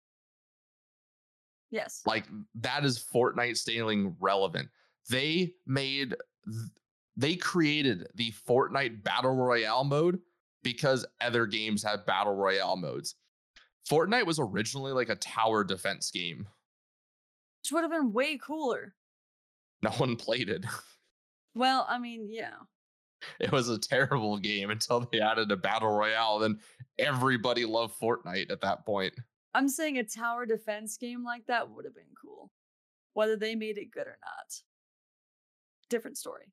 [1.75, 2.01] yes.
[2.05, 2.25] Like
[2.61, 4.69] that is Fortnite staying relevant.
[5.09, 6.15] They made
[7.17, 10.19] they created the Fortnite Battle Royale mode
[10.63, 13.15] because other games have Battle Royale modes.
[13.89, 16.47] Fortnite was originally like a tower defense game.
[17.61, 18.95] Which would have been way cooler.
[19.81, 20.65] No one played it.
[21.57, 22.51] Well, I mean, yeah.
[23.39, 26.39] It was a terrible game until they added a battle royale.
[26.39, 26.59] Then
[26.99, 29.13] everybody loved Fortnite at that point.
[29.55, 32.51] I'm saying a tower defense game like that would have been cool.
[33.13, 34.61] Whether they made it good or not.
[35.89, 36.51] Different story.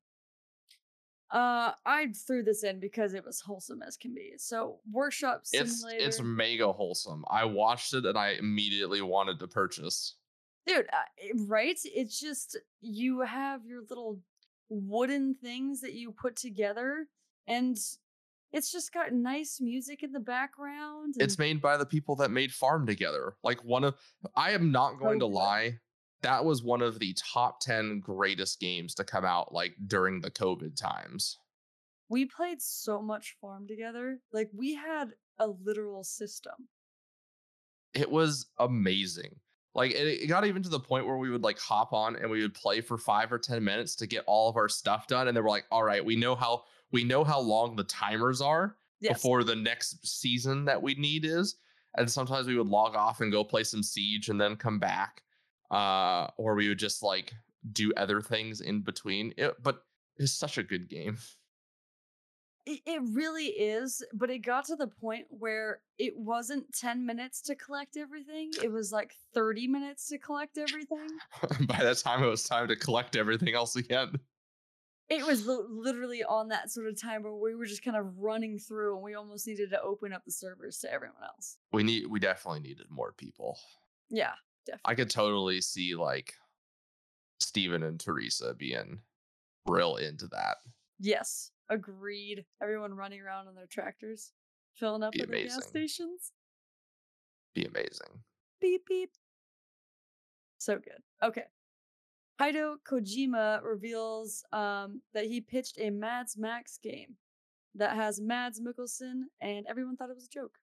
[1.29, 4.33] Uh, I threw this in because it was wholesome as can be.
[4.37, 5.97] So, Workshop Simulator.
[5.97, 7.25] it's it's mega wholesome.
[7.29, 10.15] I watched it and I immediately wanted to purchase.
[10.65, 11.77] Dude, uh, right?
[11.83, 14.19] It's just you have your little
[14.69, 17.07] wooden things that you put together,
[17.47, 17.77] and
[18.53, 21.15] it's just got nice music in the background.
[21.17, 23.35] It's made by the people that made Farm Together.
[23.43, 23.95] Like one of
[24.35, 25.79] I am not oh, going to lie.
[26.21, 30.31] That was one of the top 10 greatest games to come out like during the
[30.31, 31.37] COVID times.
[32.09, 34.19] we played so much farm together.
[34.31, 36.53] Like we had a literal system.
[37.93, 39.35] It was amazing.
[39.75, 42.29] Like it, it got even to the point where we would like hop on and
[42.29, 45.27] we would play for 5 or 10 minutes to get all of our stuff done
[45.27, 48.39] and they were like, "All right, we know how we know how long the timers
[48.39, 49.15] are Yes.
[49.17, 51.57] before the next season that we need is.
[51.97, 55.23] And sometimes we would log off and go play some Siege and then come back.
[55.69, 57.33] Uh, or we would just like
[57.73, 59.33] do other things in between.
[59.37, 59.83] It, but
[60.15, 61.17] it's such a good game.
[62.65, 67.41] It, it really is, but it got to the point where it wasn't 10 minutes
[67.41, 68.51] to collect everything.
[68.63, 71.09] It was like 30 minutes to collect everything.
[71.67, 74.17] By the time it was time to collect everything else again.
[75.09, 78.57] It was literally on that sort of time where we were just kind of running
[78.57, 81.57] through and we almost needed to open up the servers to everyone else.
[81.71, 83.59] We need we definitely needed more people.
[84.09, 84.33] Yeah,
[84.65, 84.91] definitely.
[84.91, 86.33] I could totally see like
[87.39, 89.01] Stephen and Teresa being
[89.67, 90.57] real into that.
[90.99, 92.45] Yes, agreed.
[92.61, 94.31] Everyone running around on their tractors,
[94.75, 96.31] filling up at the gas stations.
[97.53, 98.23] Be amazing.
[98.61, 99.11] Beep beep.
[100.57, 101.03] So good.
[101.21, 101.43] Okay.
[102.41, 107.15] Hideo Kojima reveals um, that he pitched a Mads Max game
[107.75, 110.57] that has Mads Mikkelsen, and everyone thought it was a joke.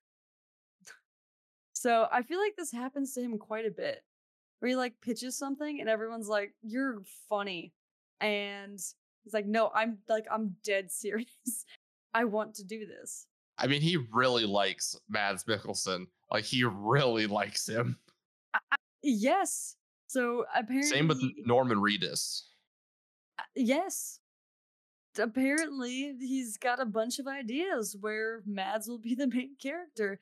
[1.73, 4.03] so I feel like this happens to him quite a bit,
[4.59, 7.73] where he like pitches something and everyone's like, "You're funny,"
[8.21, 8.79] and
[9.25, 11.65] he's like, "No, I'm like I'm dead serious.
[12.15, 13.27] I want to do this."
[13.59, 16.07] I mean, he really likes Mads Mikkelsen.
[16.31, 17.99] Like he really likes him.
[19.03, 19.77] Yes.
[20.11, 22.43] So apparently, Same with Norman Reedus.
[23.39, 24.19] Uh, Yes.
[25.17, 30.19] Apparently, he's got a bunch of ideas where Mads will be the main character.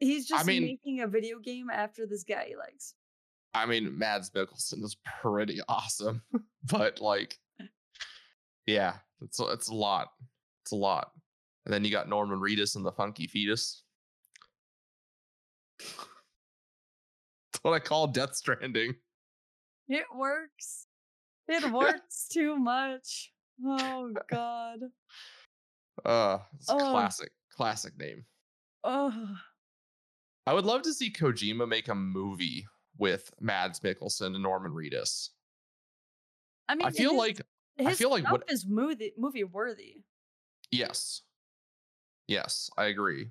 [0.00, 2.94] He's just mean- making a video game after this guy he likes.
[3.54, 6.22] I mean, Mads Mikkelsen is pretty awesome,
[6.64, 7.38] but like,
[8.66, 10.08] yeah, it's a- it's a lot.
[10.64, 11.12] It's a lot.
[11.66, 13.84] And then you got Norman Reedus and the Funky Fetus.
[17.62, 18.94] That's what I call Death Stranding.
[19.88, 20.86] It works.
[21.48, 23.32] It works too much.
[23.64, 24.78] Oh God.
[26.04, 26.78] Uh, it's a Oh.
[26.92, 28.24] classic, classic name.
[28.84, 29.36] Oh,
[30.46, 32.66] I would love to see Kojima make a movie
[32.98, 35.28] with Mads Mikkelsen and Norman Reedus.
[36.68, 37.40] I mean, I feel his- like
[37.78, 40.02] I his feel like what- is movie movie worthy.
[40.70, 41.22] Yes.
[42.28, 43.30] Yes, I agree.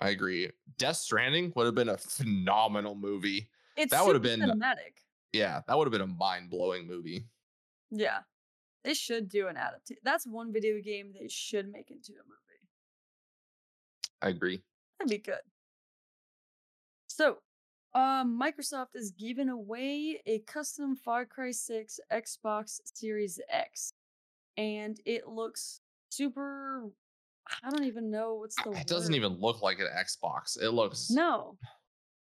[0.00, 0.50] I agree.
[0.78, 3.50] Death Stranding would have been a phenomenal movie.
[3.76, 5.04] It's That would've super been- cinematic.
[5.32, 7.24] Yeah, that would have been a mind blowing movie.
[7.90, 8.20] Yeah,
[8.82, 10.00] they should do an adaptation.
[10.02, 12.68] That's one video game they should make into a movie.
[14.22, 14.62] I agree.
[14.98, 15.40] That'd be good.
[17.08, 17.38] So,
[17.94, 23.92] um, Microsoft is giving away a custom Far Cry 6 Xbox Series X,
[24.56, 26.90] and it looks super.
[27.64, 28.70] I don't even know what's the.
[28.72, 30.60] It doesn't even look like an Xbox.
[30.60, 31.56] It looks No,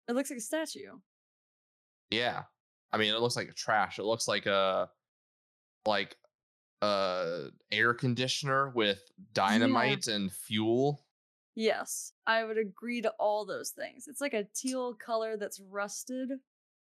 [0.09, 0.93] it looks like a statue.
[2.11, 2.43] yeah.
[2.93, 3.99] I mean, it looks like a trash.
[3.99, 4.89] It looks like a
[5.87, 6.17] like
[6.83, 9.01] a air conditioner with
[9.35, 11.05] dynamite and fuel.
[11.57, 14.07] Yes, I would agree to all those things.
[14.09, 16.31] It's like a teal color that's rusted.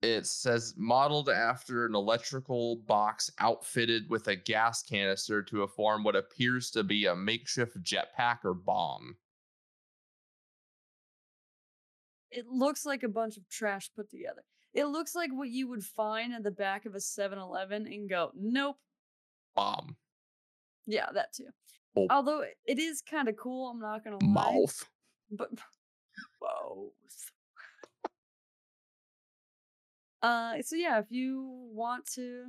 [0.03, 6.17] It says modeled after an electrical box outfitted with a gas canister to form what
[6.17, 9.17] appears to be a makeshift jetpack or bomb.
[12.33, 14.43] It looks like a bunch of trash put together.
[14.75, 18.09] It looks like what you would find at the back of a 7 Eleven and
[18.09, 18.77] go, nope.
[19.55, 19.97] Bomb.
[20.87, 21.49] Yeah, that too.
[21.95, 22.07] Oh.
[22.11, 24.53] Although it- is kind of cool, I'm not gonna lie.
[24.53, 24.89] Mouth.
[25.31, 25.51] But
[26.41, 26.91] both.
[30.23, 32.45] Uh, so yeah, if you want to,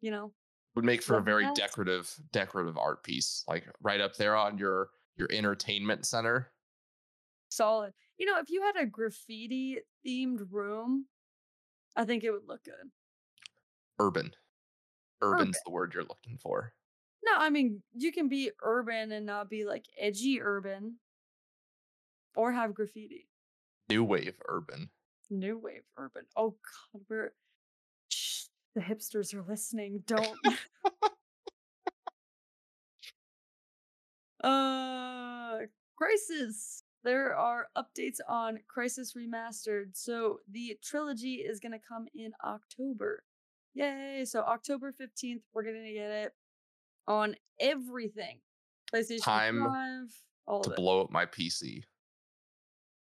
[0.00, 0.32] you know,
[0.74, 1.54] Would make for a very that.
[1.56, 3.44] decorative, decorative art piece.
[3.48, 6.50] Like right up there on your your entertainment center.
[7.48, 7.92] solid.
[8.18, 11.06] You know, if you had a graffiti themed room,
[11.96, 12.90] I think it would look good.
[13.98, 14.32] Urban.
[15.22, 15.60] Urban's Urban.
[15.64, 16.72] the word you're looking for.
[17.24, 20.96] No, I mean you can be urban and not be like edgy urban,
[22.36, 23.28] or have graffiti.
[23.88, 24.90] New wave urban.
[25.30, 26.24] New wave urban.
[26.36, 27.32] Oh God, we're
[28.08, 30.02] Shh, the hipsters are listening.
[30.06, 30.38] Don't.
[34.44, 35.58] uh,
[36.00, 36.82] Crysis.
[37.02, 39.90] There are updates on Crysis Remastered.
[39.94, 43.22] So the trilogy is gonna come in October.
[43.74, 44.24] Yay!
[44.24, 46.32] So October fifteenth, we're gonna get it
[47.08, 48.38] on everything.
[48.94, 51.82] PlayStation Time 5, all To blow up my PC.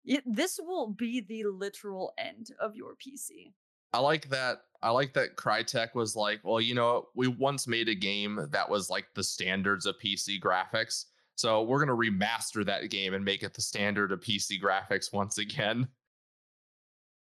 [0.04, 3.52] It- this will be the literal end of your PC.
[3.92, 4.62] I like that.
[4.82, 8.68] I like that Crytek was like, well, you know, we once made a game that
[8.70, 11.06] was like the standards of PC graphics.
[11.36, 15.38] So we're gonna remaster that game and make it the standard of PC graphics once
[15.38, 15.88] again.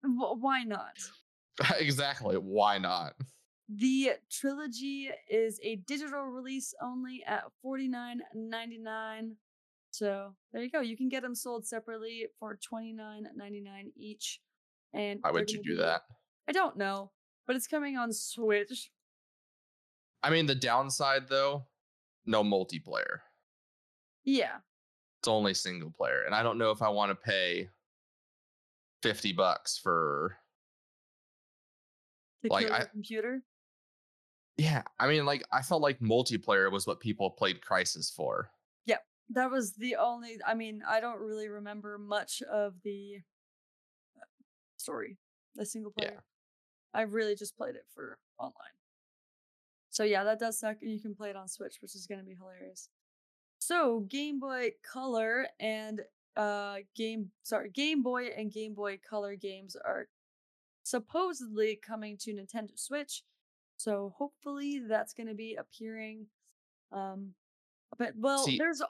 [0.02, 0.96] Wh- Why not?
[1.78, 2.36] exactly.
[2.36, 3.14] Why not?
[3.68, 9.36] The trilogy is a digital release only at forty nine ninety nine.
[9.95, 10.80] So there you go.
[10.80, 14.40] You can get them sold separately for twenty nine ninety nine each.
[14.92, 16.03] And Why would you do that?
[16.49, 17.12] I don't know,
[17.47, 18.90] but it's coming on Switch.
[20.20, 21.66] I mean, the downside though,
[22.26, 23.20] no multiplayer.
[24.24, 24.57] Yeah,
[25.20, 27.68] It's only single player, and I don't know if I want to pay
[29.01, 30.36] fifty bucks for.
[32.42, 33.45] to Like, I- computer.
[34.57, 38.51] Yeah, I mean, like I felt like multiplayer was what people played Crysis for.
[39.31, 40.39] That was the only.
[40.47, 43.20] I mean, I don't really remember much of the
[44.16, 44.25] uh,
[44.77, 45.16] story,
[45.55, 46.20] the single player Yeah.
[46.93, 48.55] I really just played it for online.
[49.91, 52.22] So yeah, that does suck, and you can play it on Switch, which is gonna
[52.22, 52.89] be hilarious.
[53.59, 56.03] So Game Boy Color and
[56.37, 60.09] uh game sorry Game Boy and Game Boy Color games are
[60.83, 63.22] supposedly coming to Nintendo Switch.
[63.77, 66.27] So hopefully that's gonna be appearing.
[66.93, 67.35] Um,
[67.99, 68.83] but well, See, there's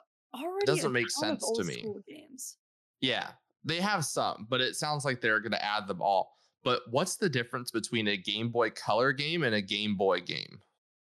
[0.43, 1.85] already doesn't make sense to me.
[2.07, 2.57] games.
[3.01, 3.29] Yeah,
[3.63, 6.31] they have some, but it sounds like they're going to add them all.
[6.63, 10.59] But what's the difference between a Game Boy Color game and a Game Boy game?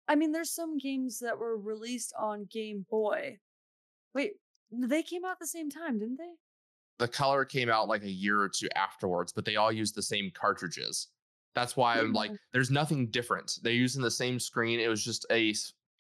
[0.08, 3.38] I mean, there's some games that were released on Game Boy.
[4.14, 4.34] Wait,
[4.72, 6.34] they came out at the same time, didn't they?
[7.00, 10.02] The Color came out like a year or two afterwards, but they all use the
[10.02, 11.08] same cartridges.
[11.56, 12.38] That's why I'm like, mm.
[12.54, 13.60] there's nothing different.
[13.64, 14.80] They're using the same screen.
[14.80, 15.54] It was just a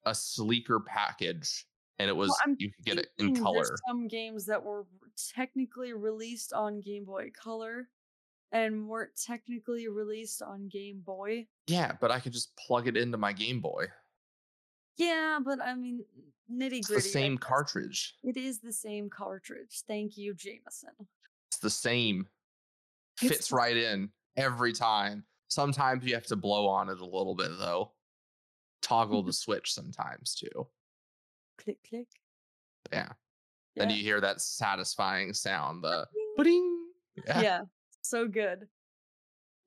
[0.06, 1.66] a sleeker package,
[2.00, 3.78] and it was I'm you could get it in color.
[3.88, 4.86] Some games that were
[5.36, 7.90] technically released on Game Boy Color
[8.52, 11.46] and weren't technically released on Game Boy.
[11.68, 13.88] Yeah, but I could just plug it into my Game Boy.
[14.98, 16.04] Yeah, but I mean,
[16.52, 18.16] nitty It's the same cartridge.
[18.24, 19.84] It is the same cartridge.
[19.88, 20.90] Thank you, Jameson.
[21.50, 22.28] It's the same.
[23.22, 25.26] It's Fits right in every time.
[25.50, 27.92] Sometimes you have to blow on it a little bit though.
[28.82, 30.68] Toggle the switch sometimes too.
[31.64, 32.08] Click, click.
[32.92, 33.10] Yeah.
[33.76, 33.84] Yeah.
[33.84, 36.86] And you hear that satisfying sound, the ba-ding.
[37.28, 37.42] Yeah.
[37.42, 37.62] yeah,
[38.02, 38.68] so good.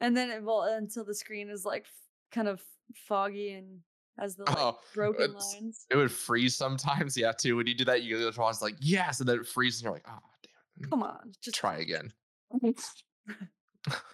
[0.00, 1.90] And then it will until the screen is like f-
[2.32, 2.60] kind of
[3.06, 3.80] foggy and
[4.18, 5.86] has the like Oh, broken lines.
[5.90, 7.56] It would freeze sometimes, yeah, too.
[7.56, 9.94] When you do that, you go to like, yes, and then it freezes and you're
[9.94, 10.90] like, oh damn.
[10.90, 12.12] Come on, just Try again.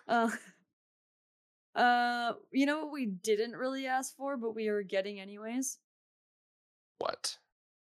[0.09, 0.31] uh,
[1.75, 5.79] uh, you know what we didn't really ask for, but we are getting anyways?
[6.99, 7.37] What?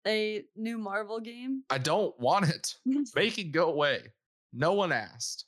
[0.08, 1.64] A new Marvel game.
[1.70, 2.76] I don't want it.
[3.16, 4.02] Make it go away.
[4.52, 5.46] No one asked.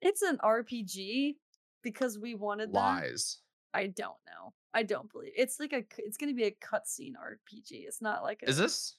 [0.00, 1.36] It's an RPG
[1.82, 2.78] because we wanted that.
[2.78, 3.38] Lies.
[3.74, 4.52] I don't know.
[4.74, 5.82] I don't believe it's like a.
[5.98, 7.86] It's gonna be a cutscene RPG.
[7.86, 8.48] It's not like a.
[8.48, 8.96] Is this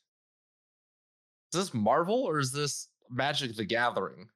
[1.53, 4.27] is this Marvel or is this Magic the Gathering?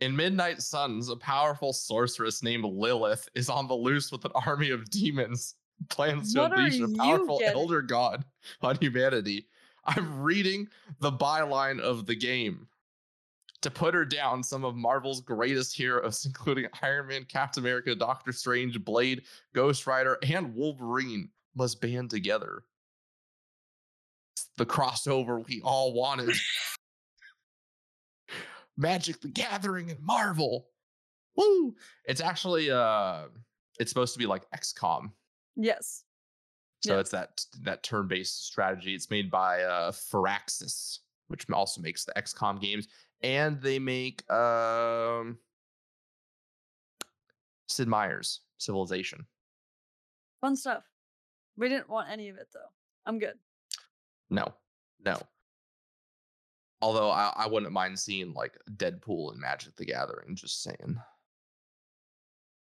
[0.00, 4.70] In Midnight Suns, a powerful sorceress named Lilith is on the loose with an army
[4.70, 5.54] of demons,
[5.90, 7.60] plans to What unleash a powerful getting?
[7.60, 8.24] elder god
[8.62, 9.46] on humanity.
[9.84, 10.68] I'm reading
[11.00, 12.68] the byline of the game.
[13.62, 18.32] To put her down, some of Marvel's greatest heroes, including Iron Man, Captain America, Doctor
[18.32, 19.22] Strange, Blade,
[19.54, 22.64] Ghost Rider, and Wolverine, must band together.
[24.34, 26.30] It's the crossover we all wanted.
[28.76, 30.68] Magic the Gathering and Marvel.
[31.36, 31.74] Woo!
[32.04, 33.24] It's actually uh
[33.78, 35.12] it's supposed to be like XCOM.
[35.56, 36.04] yes.
[36.84, 37.00] So Yeah.
[37.00, 38.94] it's that that turn-based strategy.
[38.94, 42.88] It's made by uh Firaxis, which also makes the XCOM games,
[43.22, 45.38] and they make um
[47.68, 49.26] Sid Meier's Civilization.
[50.40, 50.84] Fun stuff.
[51.56, 52.60] We didn't want any of it though.
[53.06, 53.38] I'm good.
[54.30, 54.52] No,
[55.04, 55.20] no.
[56.80, 60.34] Although I, I wouldn't mind seeing like Deadpool and Magic the Gathering.
[60.34, 60.96] Just saying.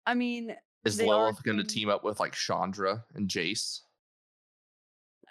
[0.06, 0.56] I mean,
[0.86, 3.80] Is Lilith going to team up with like Chandra and Jace?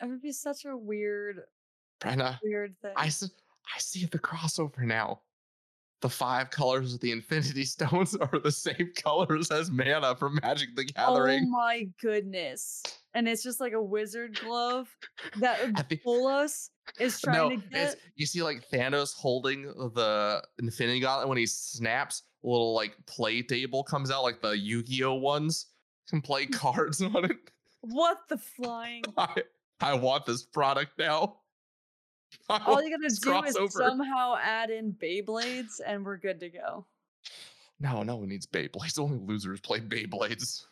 [0.01, 1.41] It would be such a weird,
[2.01, 2.93] Brenna, uh, weird thing.
[2.95, 5.21] I, I see the crossover now.
[6.01, 10.75] The five colors of the Infinity Stones are the same colors as mana from Magic
[10.75, 11.45] the oh Gathering.
[11.47, 12.83] oh my goodness!
[13.15, 14.87] And it's just like a wizard glove
[15.39, 16.01] that think-
[16.99, 17.95] is trying no, to get.
[18.15, 19.63] you see like Thanos holding
[19.95, 24.55] the Infinity Gauntlet when he snaps, a little like play table comes out, like the
[24.55, 25.67] Yu-Gi-Oh ones
[26.07, 27.37] can play cards on it.
[27.81, 29.03] What the flying?
[29.17, 29.41] I,
[29.79, 31.37] I want this product now.
[32.49, 36.85] I All you gotta do is somehow add in Beyblades, and we're good to go.
[37.79, 38.99] No, no one needs Beyblades.
[38.99, 40.65] Only losers play Beyblades.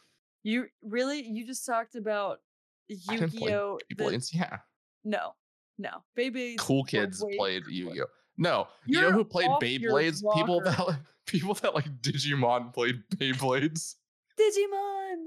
[0.44, 1.22] You really?
[1.22, 2.40] You just talked about
[2.88, 3.80] Yu-Gi-Oh!
[3.90, 4.58] the- Beyblades, yeah.
[5.04, 5.34] No,
[5.78, 6.04] no.
[6.18, 6.58] Beyblades.
[6.58, 7.64] Cool kids played.
[7.68, 8.06] Yu-Gi-Oh.
[8.38, 10.22] No, you know You're who played Beyblades?
[10.34, 13.96] People that like, people that like Digimon played Beyblades.
[14.38, 15.26] Digimon.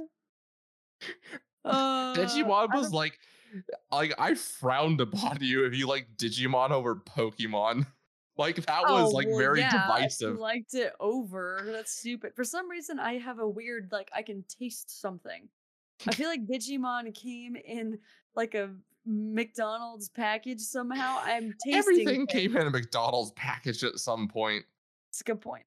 [1.64, 3.18] Uh, Digimon was like,
[3.90, 7.86] like I frowned upon you if you like Digimon over Pokemon.
[8.40, 10.38] Like that was Oh, like very yeah, divisive.
[10.38, 11.60] liked it over.
[11.66, 12.36] That's stupid.
[12.36, 15.48] For some reason, I have a weird like I can taste something.
[16.06, 17.98] I feel like Digimon came in
[18.36, 18.70] like a
[19.04, 21.18] McDonald's package somehow.
[21.24, 22.28] I'm tasting Everything things.
[22.30, 24.64] came in a McDonald's package at some point.
[25.10, 25.64] It's a good point.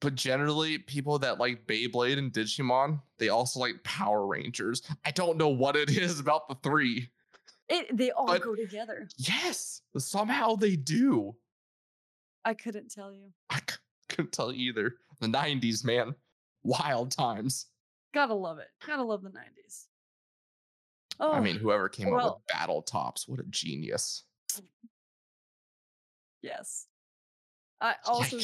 [0.00, 4.82] But generally, people that like Beyblade and Digimon, they also like Power Rangers.
[5.04, 7.08] I don't know what it is about the three.
[7.72, 9.08] It they all But- go together.
[9.16, 11.34] Yes, somehow they do.
[12.44, 13.32] I couldn't tell you.
[13.50, 13.76] I c-
[14.08, 14.96] couldn't tell you either.
[15.20, 16.14] The 90s, man.
[16.64, 17.66] Wild times.
[18.12, 18.68] Gotta love it.
[18.86, 19.86] Gotta love the nineties.
[21.20, 24.24] Oh, I mean, whoever came up with Battle Tops, what a genius.
[26.42, 26.86] yes.
[27.80, 28.38] I also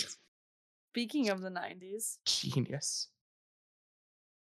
[0.90, 3.08] speaking of the nineties, Genius.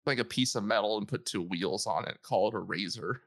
[0.06, 3.22] Like a piece of metal and put two wheels on it, call it a razor.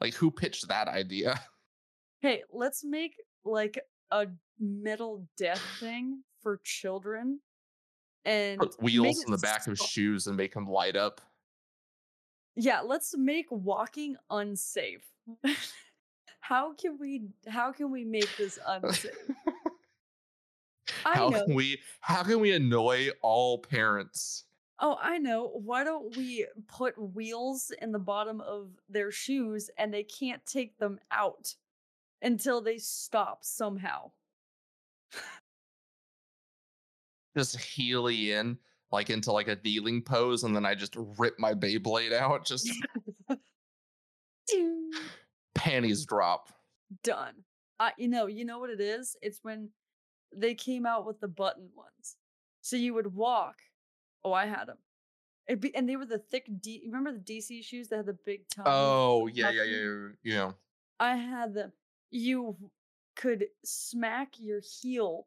[0.00, 1.40] Like, who pitched that idea?
[2.20, 3.80] Hey, let's make like
[4.12, 4.28] a
[4.60, 7.40] metal death thing for children
[8.24, 11.20] and Put wheels in the back of shoes and make them light up.
[12.54, 15.04] Yeah, let's make walking unsafe.
[16.40, 19.10] how can we how can we make this unsafe?
[21.04, 21.44] How know.
[21.44, 24.44] can we how can we annoy all parents?
[24.78, 25.48] Oh, I know.
[25.48, 30.76] Why don't we put wheels in the bottom of their shoes and they can't take
[30.78, 31.54] them out
[32.20, 34.10] until they stop somehow?
[37.36, 38.58] Just heely in
[38.92, 42.44] like into like a kneeling pose, and then I just rip my Beyblade out.
[42.44, 42.70] Just
[45.54, 46.50] panties drop.
[47.02, 47.34] Done.
[47.80, 49.16] Uh, you know, you know what it is?
[49.22, 49.70] It's when
[50.34, 52.16] they came out with the button ones.
[52.60, 53.56] So you would walk.
[54.24, 54.78] Oh, I had them.
[55.60, 56.82] Be, and they were the thick D.
[56.86, 58.64] Remember the DC shoes that had the big tongue?
[58.66, 60.50] Oh yeah, yeah, yeah, yeah.
[61.00, 61.72] I had them.
[62.10, 62.56] You
[63.16, 65.26] could smack your heel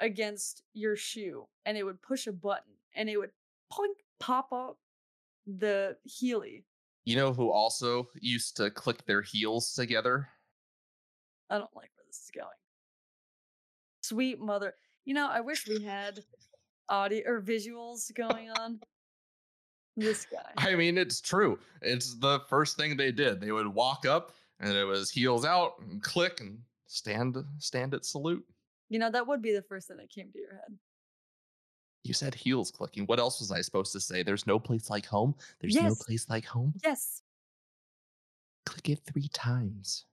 [0.00, 3.32] against your shoe and it would push a button and it would
[3.72, 4.78] poink, pop up
[5.46, 6.64] the heely.
[7.04, 10.28] You know who also used to click their heels together?
[11.50, 12.48] I don't like where this is going.
[14.02, 14.74] Sweet mother.
[15.04, 16.20] You know, I wish we had
[16.88, 18.80] audio or visuals going on.
[19.96, 20.52] This guy.
[20.56, 21.58] I mean, it's true.
[21.82, 23.40] It's the first thing they did.
[23.40, 28.04] They would walk up, and it was heels out, and click, and stand, stand at
[28.04, 28.44] salute.
[28.88, 30.78] You know, that would be the first thing that came to your head.
[32.04, 33.04] You said heels clicking.
[33.06, 34.22] What else was I supposed to say?
[34.22, 35.34] There's no place like home.
[35.60, 36.72] There's no place like home.
[36.84, 37.22] Yes.
[38.64, 40.06] Click it three times.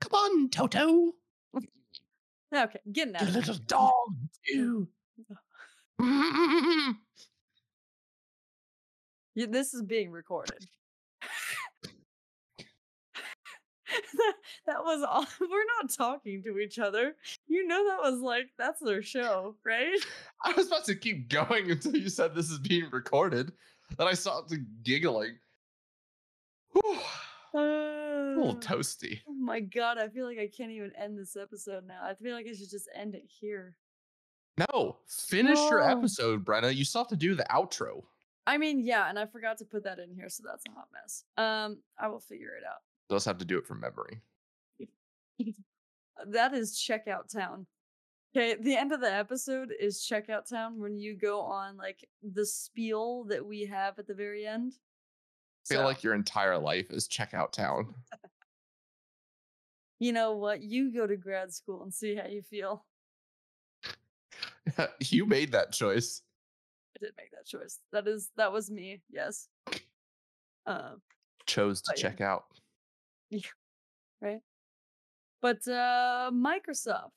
[0.00, 1.12] Come on, Toto.
[2.54, 3.32] Okay, getting out here.
[3.32, 4.14] little dog,
[4.46, 4.86] too.
[9.36, 10.64] Yeah, this is being recorded.
[13.92, 14.34] that,
[14.66, 15.26] that was all.
[15.40, 17.16] We're not talking to each other.
[17.48, 19.98] You know that was like that's their show, right?
[20.44, 23.50] I was about to keep going until you said this is being recorded.
[23.98, 25.36] Then I stopped giggling.
[26.72, 26.98] Whew,
[27.54, 29.20] a little Uh, toasty.
[29.28, 32.00] oh my god, I feel like I can't even end this episode now.
[32.04, 33.74] I feel like I should just end it here.
[34.56, 36.74] No, finish your episode, Brenna.
[36.74, 38.04] You still have to do the outro.
[38.46, 40.88] I mean, yeah, and I forgot to put that in here, so that's a hot
[40.92, 41.24] mess.
[41.36, 42.82] Um, I will figure it out.
[43.10, 44.20] You also have to do it from memory.
[46.28, 47.66] That is checkout town.
[48.36, 52.46] Okay, the end of the episode is checkout town when you go on like the
[52.46, 54.74] spiel that we have at the very end.
[55.66, 57.94] I feel So, like your entire life is checkout town.
[59.98, 60.62] you know what?
[60.62, 62.84] You go to grad school and see how you feel.
[65.00, 66.22] you made that choice.
[66.96, 67.78] I did make that choice.
[67.92, 69.02] That is that was me.
[69.10, 69.48] Yes.
[70.66, 71.02] Um.
[71.46, 72.02] chose to But yeah.
[72.10, 72.44] check out.
[74.22, 74.40] right?
[75.42, 77.10] But uh Microsoft.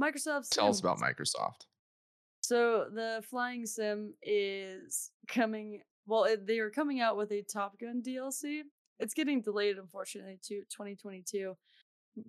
[0.00, 1.66] Microsoft Tell us about Microsoft.
[2.40, 5.80] So the flying sim is coming.
[6.06, 8.60] Well, it, they are coming out with a Top Gun DLC.
[9.00, 11.56] It's getting delayed, unfortunately, to 2022.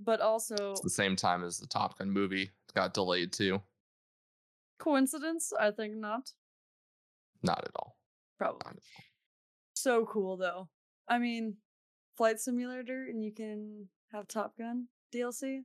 [0.04, 2.50] But also, It's the same time as the Top Gun movie.
[2.76, 3.62] Got delayed too.
[4.80, 5.52] coincidence?
[5.60, 6.32] I think not.
[7.44, 7.98] Not at all.
[8.38, 8.60] Probably.
[8.66, 8.82] At all.
[9.74, 10.70] So cool, though.
[11.08, 11.56] I mean,
[12.18, 15.62] flight simulator, and you can have Top Gun DLC.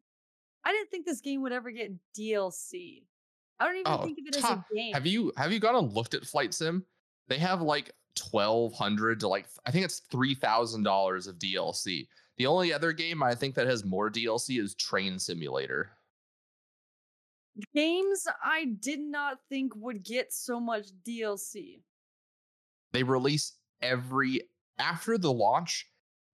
[0.65, 3.03] I didn't think this game would ever get DLC.
[3.59, 4.93] I don't even Oh, think of it Top- as a game.
[4.95, 6.85] Have you have you gone and looked at Flight Sim?
[7.29, 12.07] They have like twelve hundred to like I think it's three thousand dollars of DLC.
[12.39, 15.91] The only other game I think that has more DLC is Train Simulator.
[17.75, 21.81] Games I did not think would get so much DLC.
[22.93, 24.43] They release every
[24.79, 25.89] after the launch,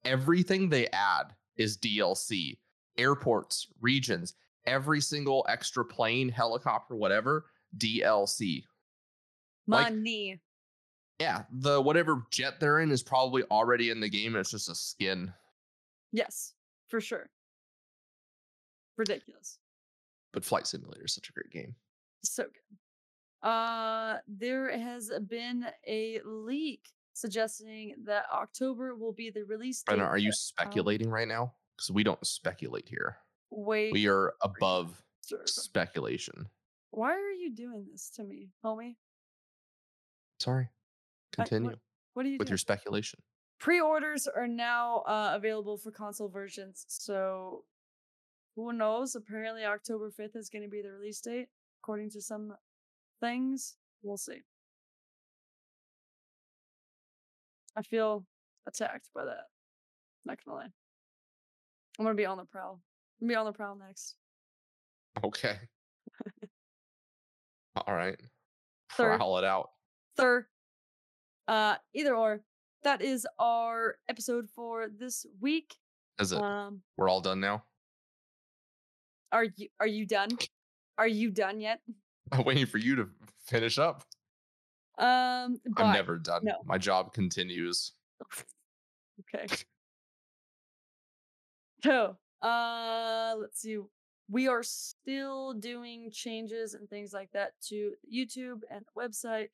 [0.04, 2.58] everything they add is DLC.
[2.96, 4.34] Airports, regions,
[4.66, 7.46] every single extra plane, helicopter, whatever,
[7.76, 8.64] DLC.
[9.66, 10.40] Like- Money.
[11.20, 14.34] Yeah, the whatever jet they're in is probably already in the game.
[14.34, 15.32] And it's just a skin.
[16.12, 16.54] Yes,
[16.86, 17.28] for sure.
[18.96, 19.58] Ridiculous.
[20.38, 21.74] But Flight Simulator is such a great game.
[22.22, 23.48] So good.
[23.48, 29.96] Uh there has been a leak suggesting that October will be the release date.
[29.98, 31.52] Brenna, are you that- speculating right now?
[31.76, 33.16] Because we don't speculate here.
[33.50, 33.92] Wait.
[33.92, 35.42] We are above sir.
[35.46, 36.46] speculation.
[36.92, 38.94] Why are you doing this to me, homie?
[40.38, 40.66] Sorry.
[40.66, 40.68] I-
[41.42, 41.76] what- Continue
[42.14, 42.52] What are you with doing?
[42.52, 43.20] your speculation.
[43.58, 47.64] Pre-orders are now uh, available for console versions, so
[48.58, 49.14] who knows?
[49.14, 51.46] Apparently, October fifth is going to be the release date,
[51.80, 52.54] according to some
[53.20, 53.76] things.
[54.02, 54.42] We'll see.
[57.76, 58.26] I feel
[58.66, 59.44] attacked by that.
[60.24, 60.68] Not gonna lie.
[61.98, 62.80] I'm gonna be on the prowl.
[63.20, 64.16] I'm gonna be on the prowl next.
[65.22, 65.56] Okay.
[67.76, 68.18] All right.
[68.92, 69.18] Third.
[69.18, 69.70] Prowl it out.
[70.16, 70.46] Third.
[71.46, 72.40] Uh, either or.
[72.82, 75.76] That is our episode for this week.
[76.20, 76.40] Is it?
[76.40, 77.64] Um, We're all done now.
[79.32, 80.30] Are you are you done?
[80.96, 81.80] Are you done yet?
[82.32, 83.08] I'm waiting for you to
[83.46, 84.04] finish up.
[84.98, 86.42] Um, I'm never done.
[86.44, 86.56] no.
[86.64, 87.92] My job continues.
[89.34, 89.46] Okay.
[91.84, 93.78] So, uh, let's see.
[94.30, 99.48] We are still doing changes and things like that to YouTube and the website.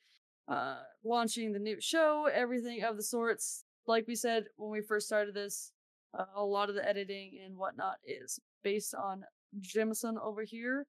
[0.49, 3.64] Uh, launching the new show, everything of the sorts.
[3.87, 5.72] Like we said when we first started this,
[6.18, 9.25] uh, a lot of the editing and whatnot is based on
[9.61, 10.86] Jameson over here.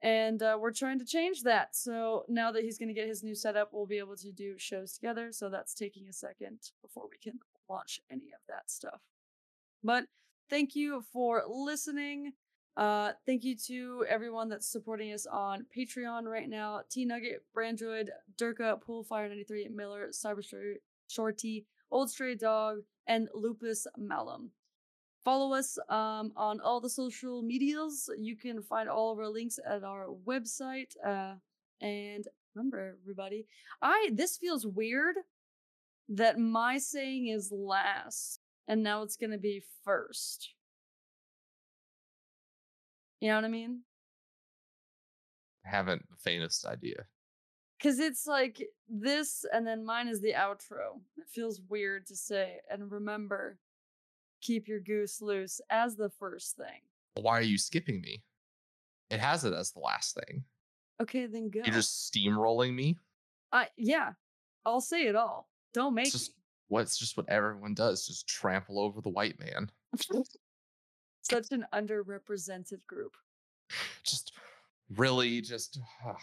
[0.00, 1.74] And uh, we're trying to change that.
[1.74, 4.54] So now that he's going to get his new setup, we'll be able to do
[4.56, 5.32] shows together.
[5.32, 9.00] So that's taking a second before we can launch any of that stuff.
[9.82, 10.04] But
[10.48, 12.32] thank you for listening.
[12.76, 16.82] Uh, thank you to everyone that's supporting us on Patreon right now.
[16.88, 18.10] T Nugget, Brandroid,
[18.40, 20.44] Durka, Poolfire93, Miller, Cyber
[21.08, 22.78] Shorty, Old Stray Dog,
[23.08, 24.52] and Lupus Malum.
[25.28, 28.08] Follow us um, on all the social medias.
[28.18, 30.96] You can find all of our links at our website.
[31.06, 31.34] Uh,
[31.82, 32.24] and
[32.54, 33.44] remember, everybody,
[33.82, 35.16] I this feels weird
[36.08, 40.54] that my saying is last, and now it's gonna be first.
[43.20, 43.82] You know what I mean?
[45.66, 47.04] I haven't the faintest idea.
[47.76, 51.02] Because it's like this, and then mine is the outro.
[51.18, 52.60] It feels weird to say.
[52.70, 53.58] And remember,
[54.40, 56.80] keep your goose loose as the first thing.
[57.14, 58.22] Why are you skipping me?
[59.10, 60.44] It has it as the last thing.
[61.00, 61.60] Okay, then go.
[61.64, 62.96] You're just steamrolling me.
[63.52, 64.12] I yeah,
[64.66, 65.48] I'll say it all.
[65.72, 66.32] Don't make It's just
[66.68, 68.06] what's just what everyone does.
[68.06, 69.70] Just trample over the white man.
[71.22, 73.16] Such an underrepresented group.
[74.02, 74.32] Just
[74.96, 76.16] really just ah,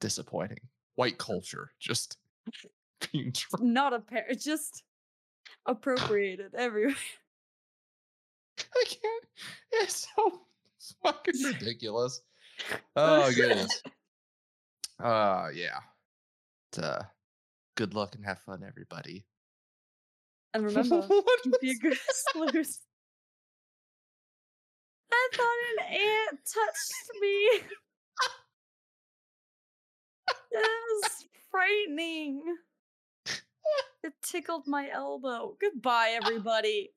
[0.00, 0.60] disappointing.
[0.94, 2.18] White culture just
[3.12, 4.84] being tra- Not a pair, just
[5.66, 6.94] appropriated everywhere.
[8.58, 9.24] I can't.
[9.72, 10.42] It's so
[11.02, 12.20] fucking ridiculous.
[12.96, 13.82] Oh goodness.
[15.02, 15.78] Uh yeah.
[16.72, 17.02] But, uh,
[17.76, 19.26] good luck and have fun, everybody.
[20.54, 21.22] And remember, your
[21.62, 22.80] was- goose loose.
[25.12, 27.60] I thought an ant touched me.
[30.52, 32.42] That was frightening.
[34.04, 35.56] It tickled my elbow.
[35.60, 36.90] Goodbye, everybody.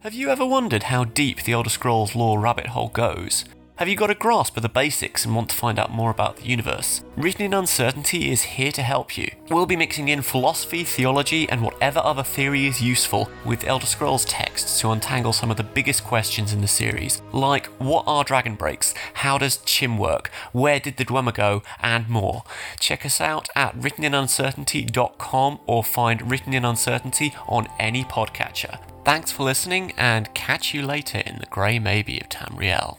[0.00, 3.44] Have you ever wondered how deep the Elder Scrolls lore rabbit hole goes?
[3.76, 6.36] Have you got a grasp of the basics and want to find out more about
[6.36, 7.02] the universe?
[7.16, 9.30] Written in Uncertainty is here to help you.
[9.48, 14.26] We'll be mixing in philosophy, theology, and whatever other theory is useful with Elder Scrolls
[14.26, 18.56] texts to untangle some of the biggest questions in the series, like what are dragon
[18.56, 22.44] breaks, how does Chim work, where did the Dwemer go, and more.
[22.78, 28.78] Check us out at writteninuncertainty.com or find Written in Uncertainty on any podcatcher.
[29.04, 32.98] Thanks for listening, and catch you later in the Grey Maybe of Tamriel.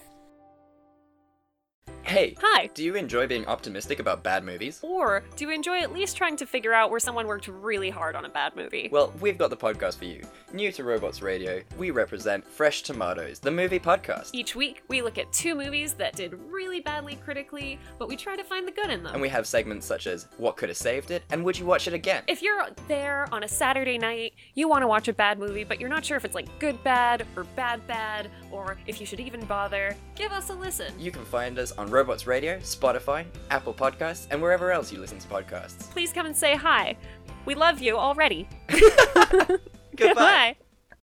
[2.06, 2.68] Hey, Hi.
[2.74, 4.80] do you enjoy being optimistic about bad movies?
[4.84, 8.16] Or do you enjoy at least trying to figure out where someone worked really hard
[8.16, 8.89] on a bad movie?
[8.91, 10.22] Well, we've got the podcast for you.
[10.51, 14.30] New to Robots Radio, we represent Fresh Tomatoes, the movie podcast.
[14.34, 18.36] Each week, we look at two movies that did really badly critically, but we try
[18.36, 19.14] to find the good in them.
[19.14, 21.88] And we have segments such as What Could Have Saved It and Would You Watch
[21.88, 22.24] It Again?
[22.28, 25.80] if you're there on a Saturday night, you want to watch a bad movie, but
[25.80, 29.20] you're not sure if it's like good bad or bad bad, or if you should
[29.20, 30.93] even bother, give us a listen.
[30.99, 35.20] You can find us on Robots Radio, Spotify, Apple Podcasts, and wherever else you listen
[35.20, 35.89] to podcasts.
[35.91, 36.95] Please come and say hi.
[37.45, 38.47] We love you already.
[39.95, 40.56] Goodbye.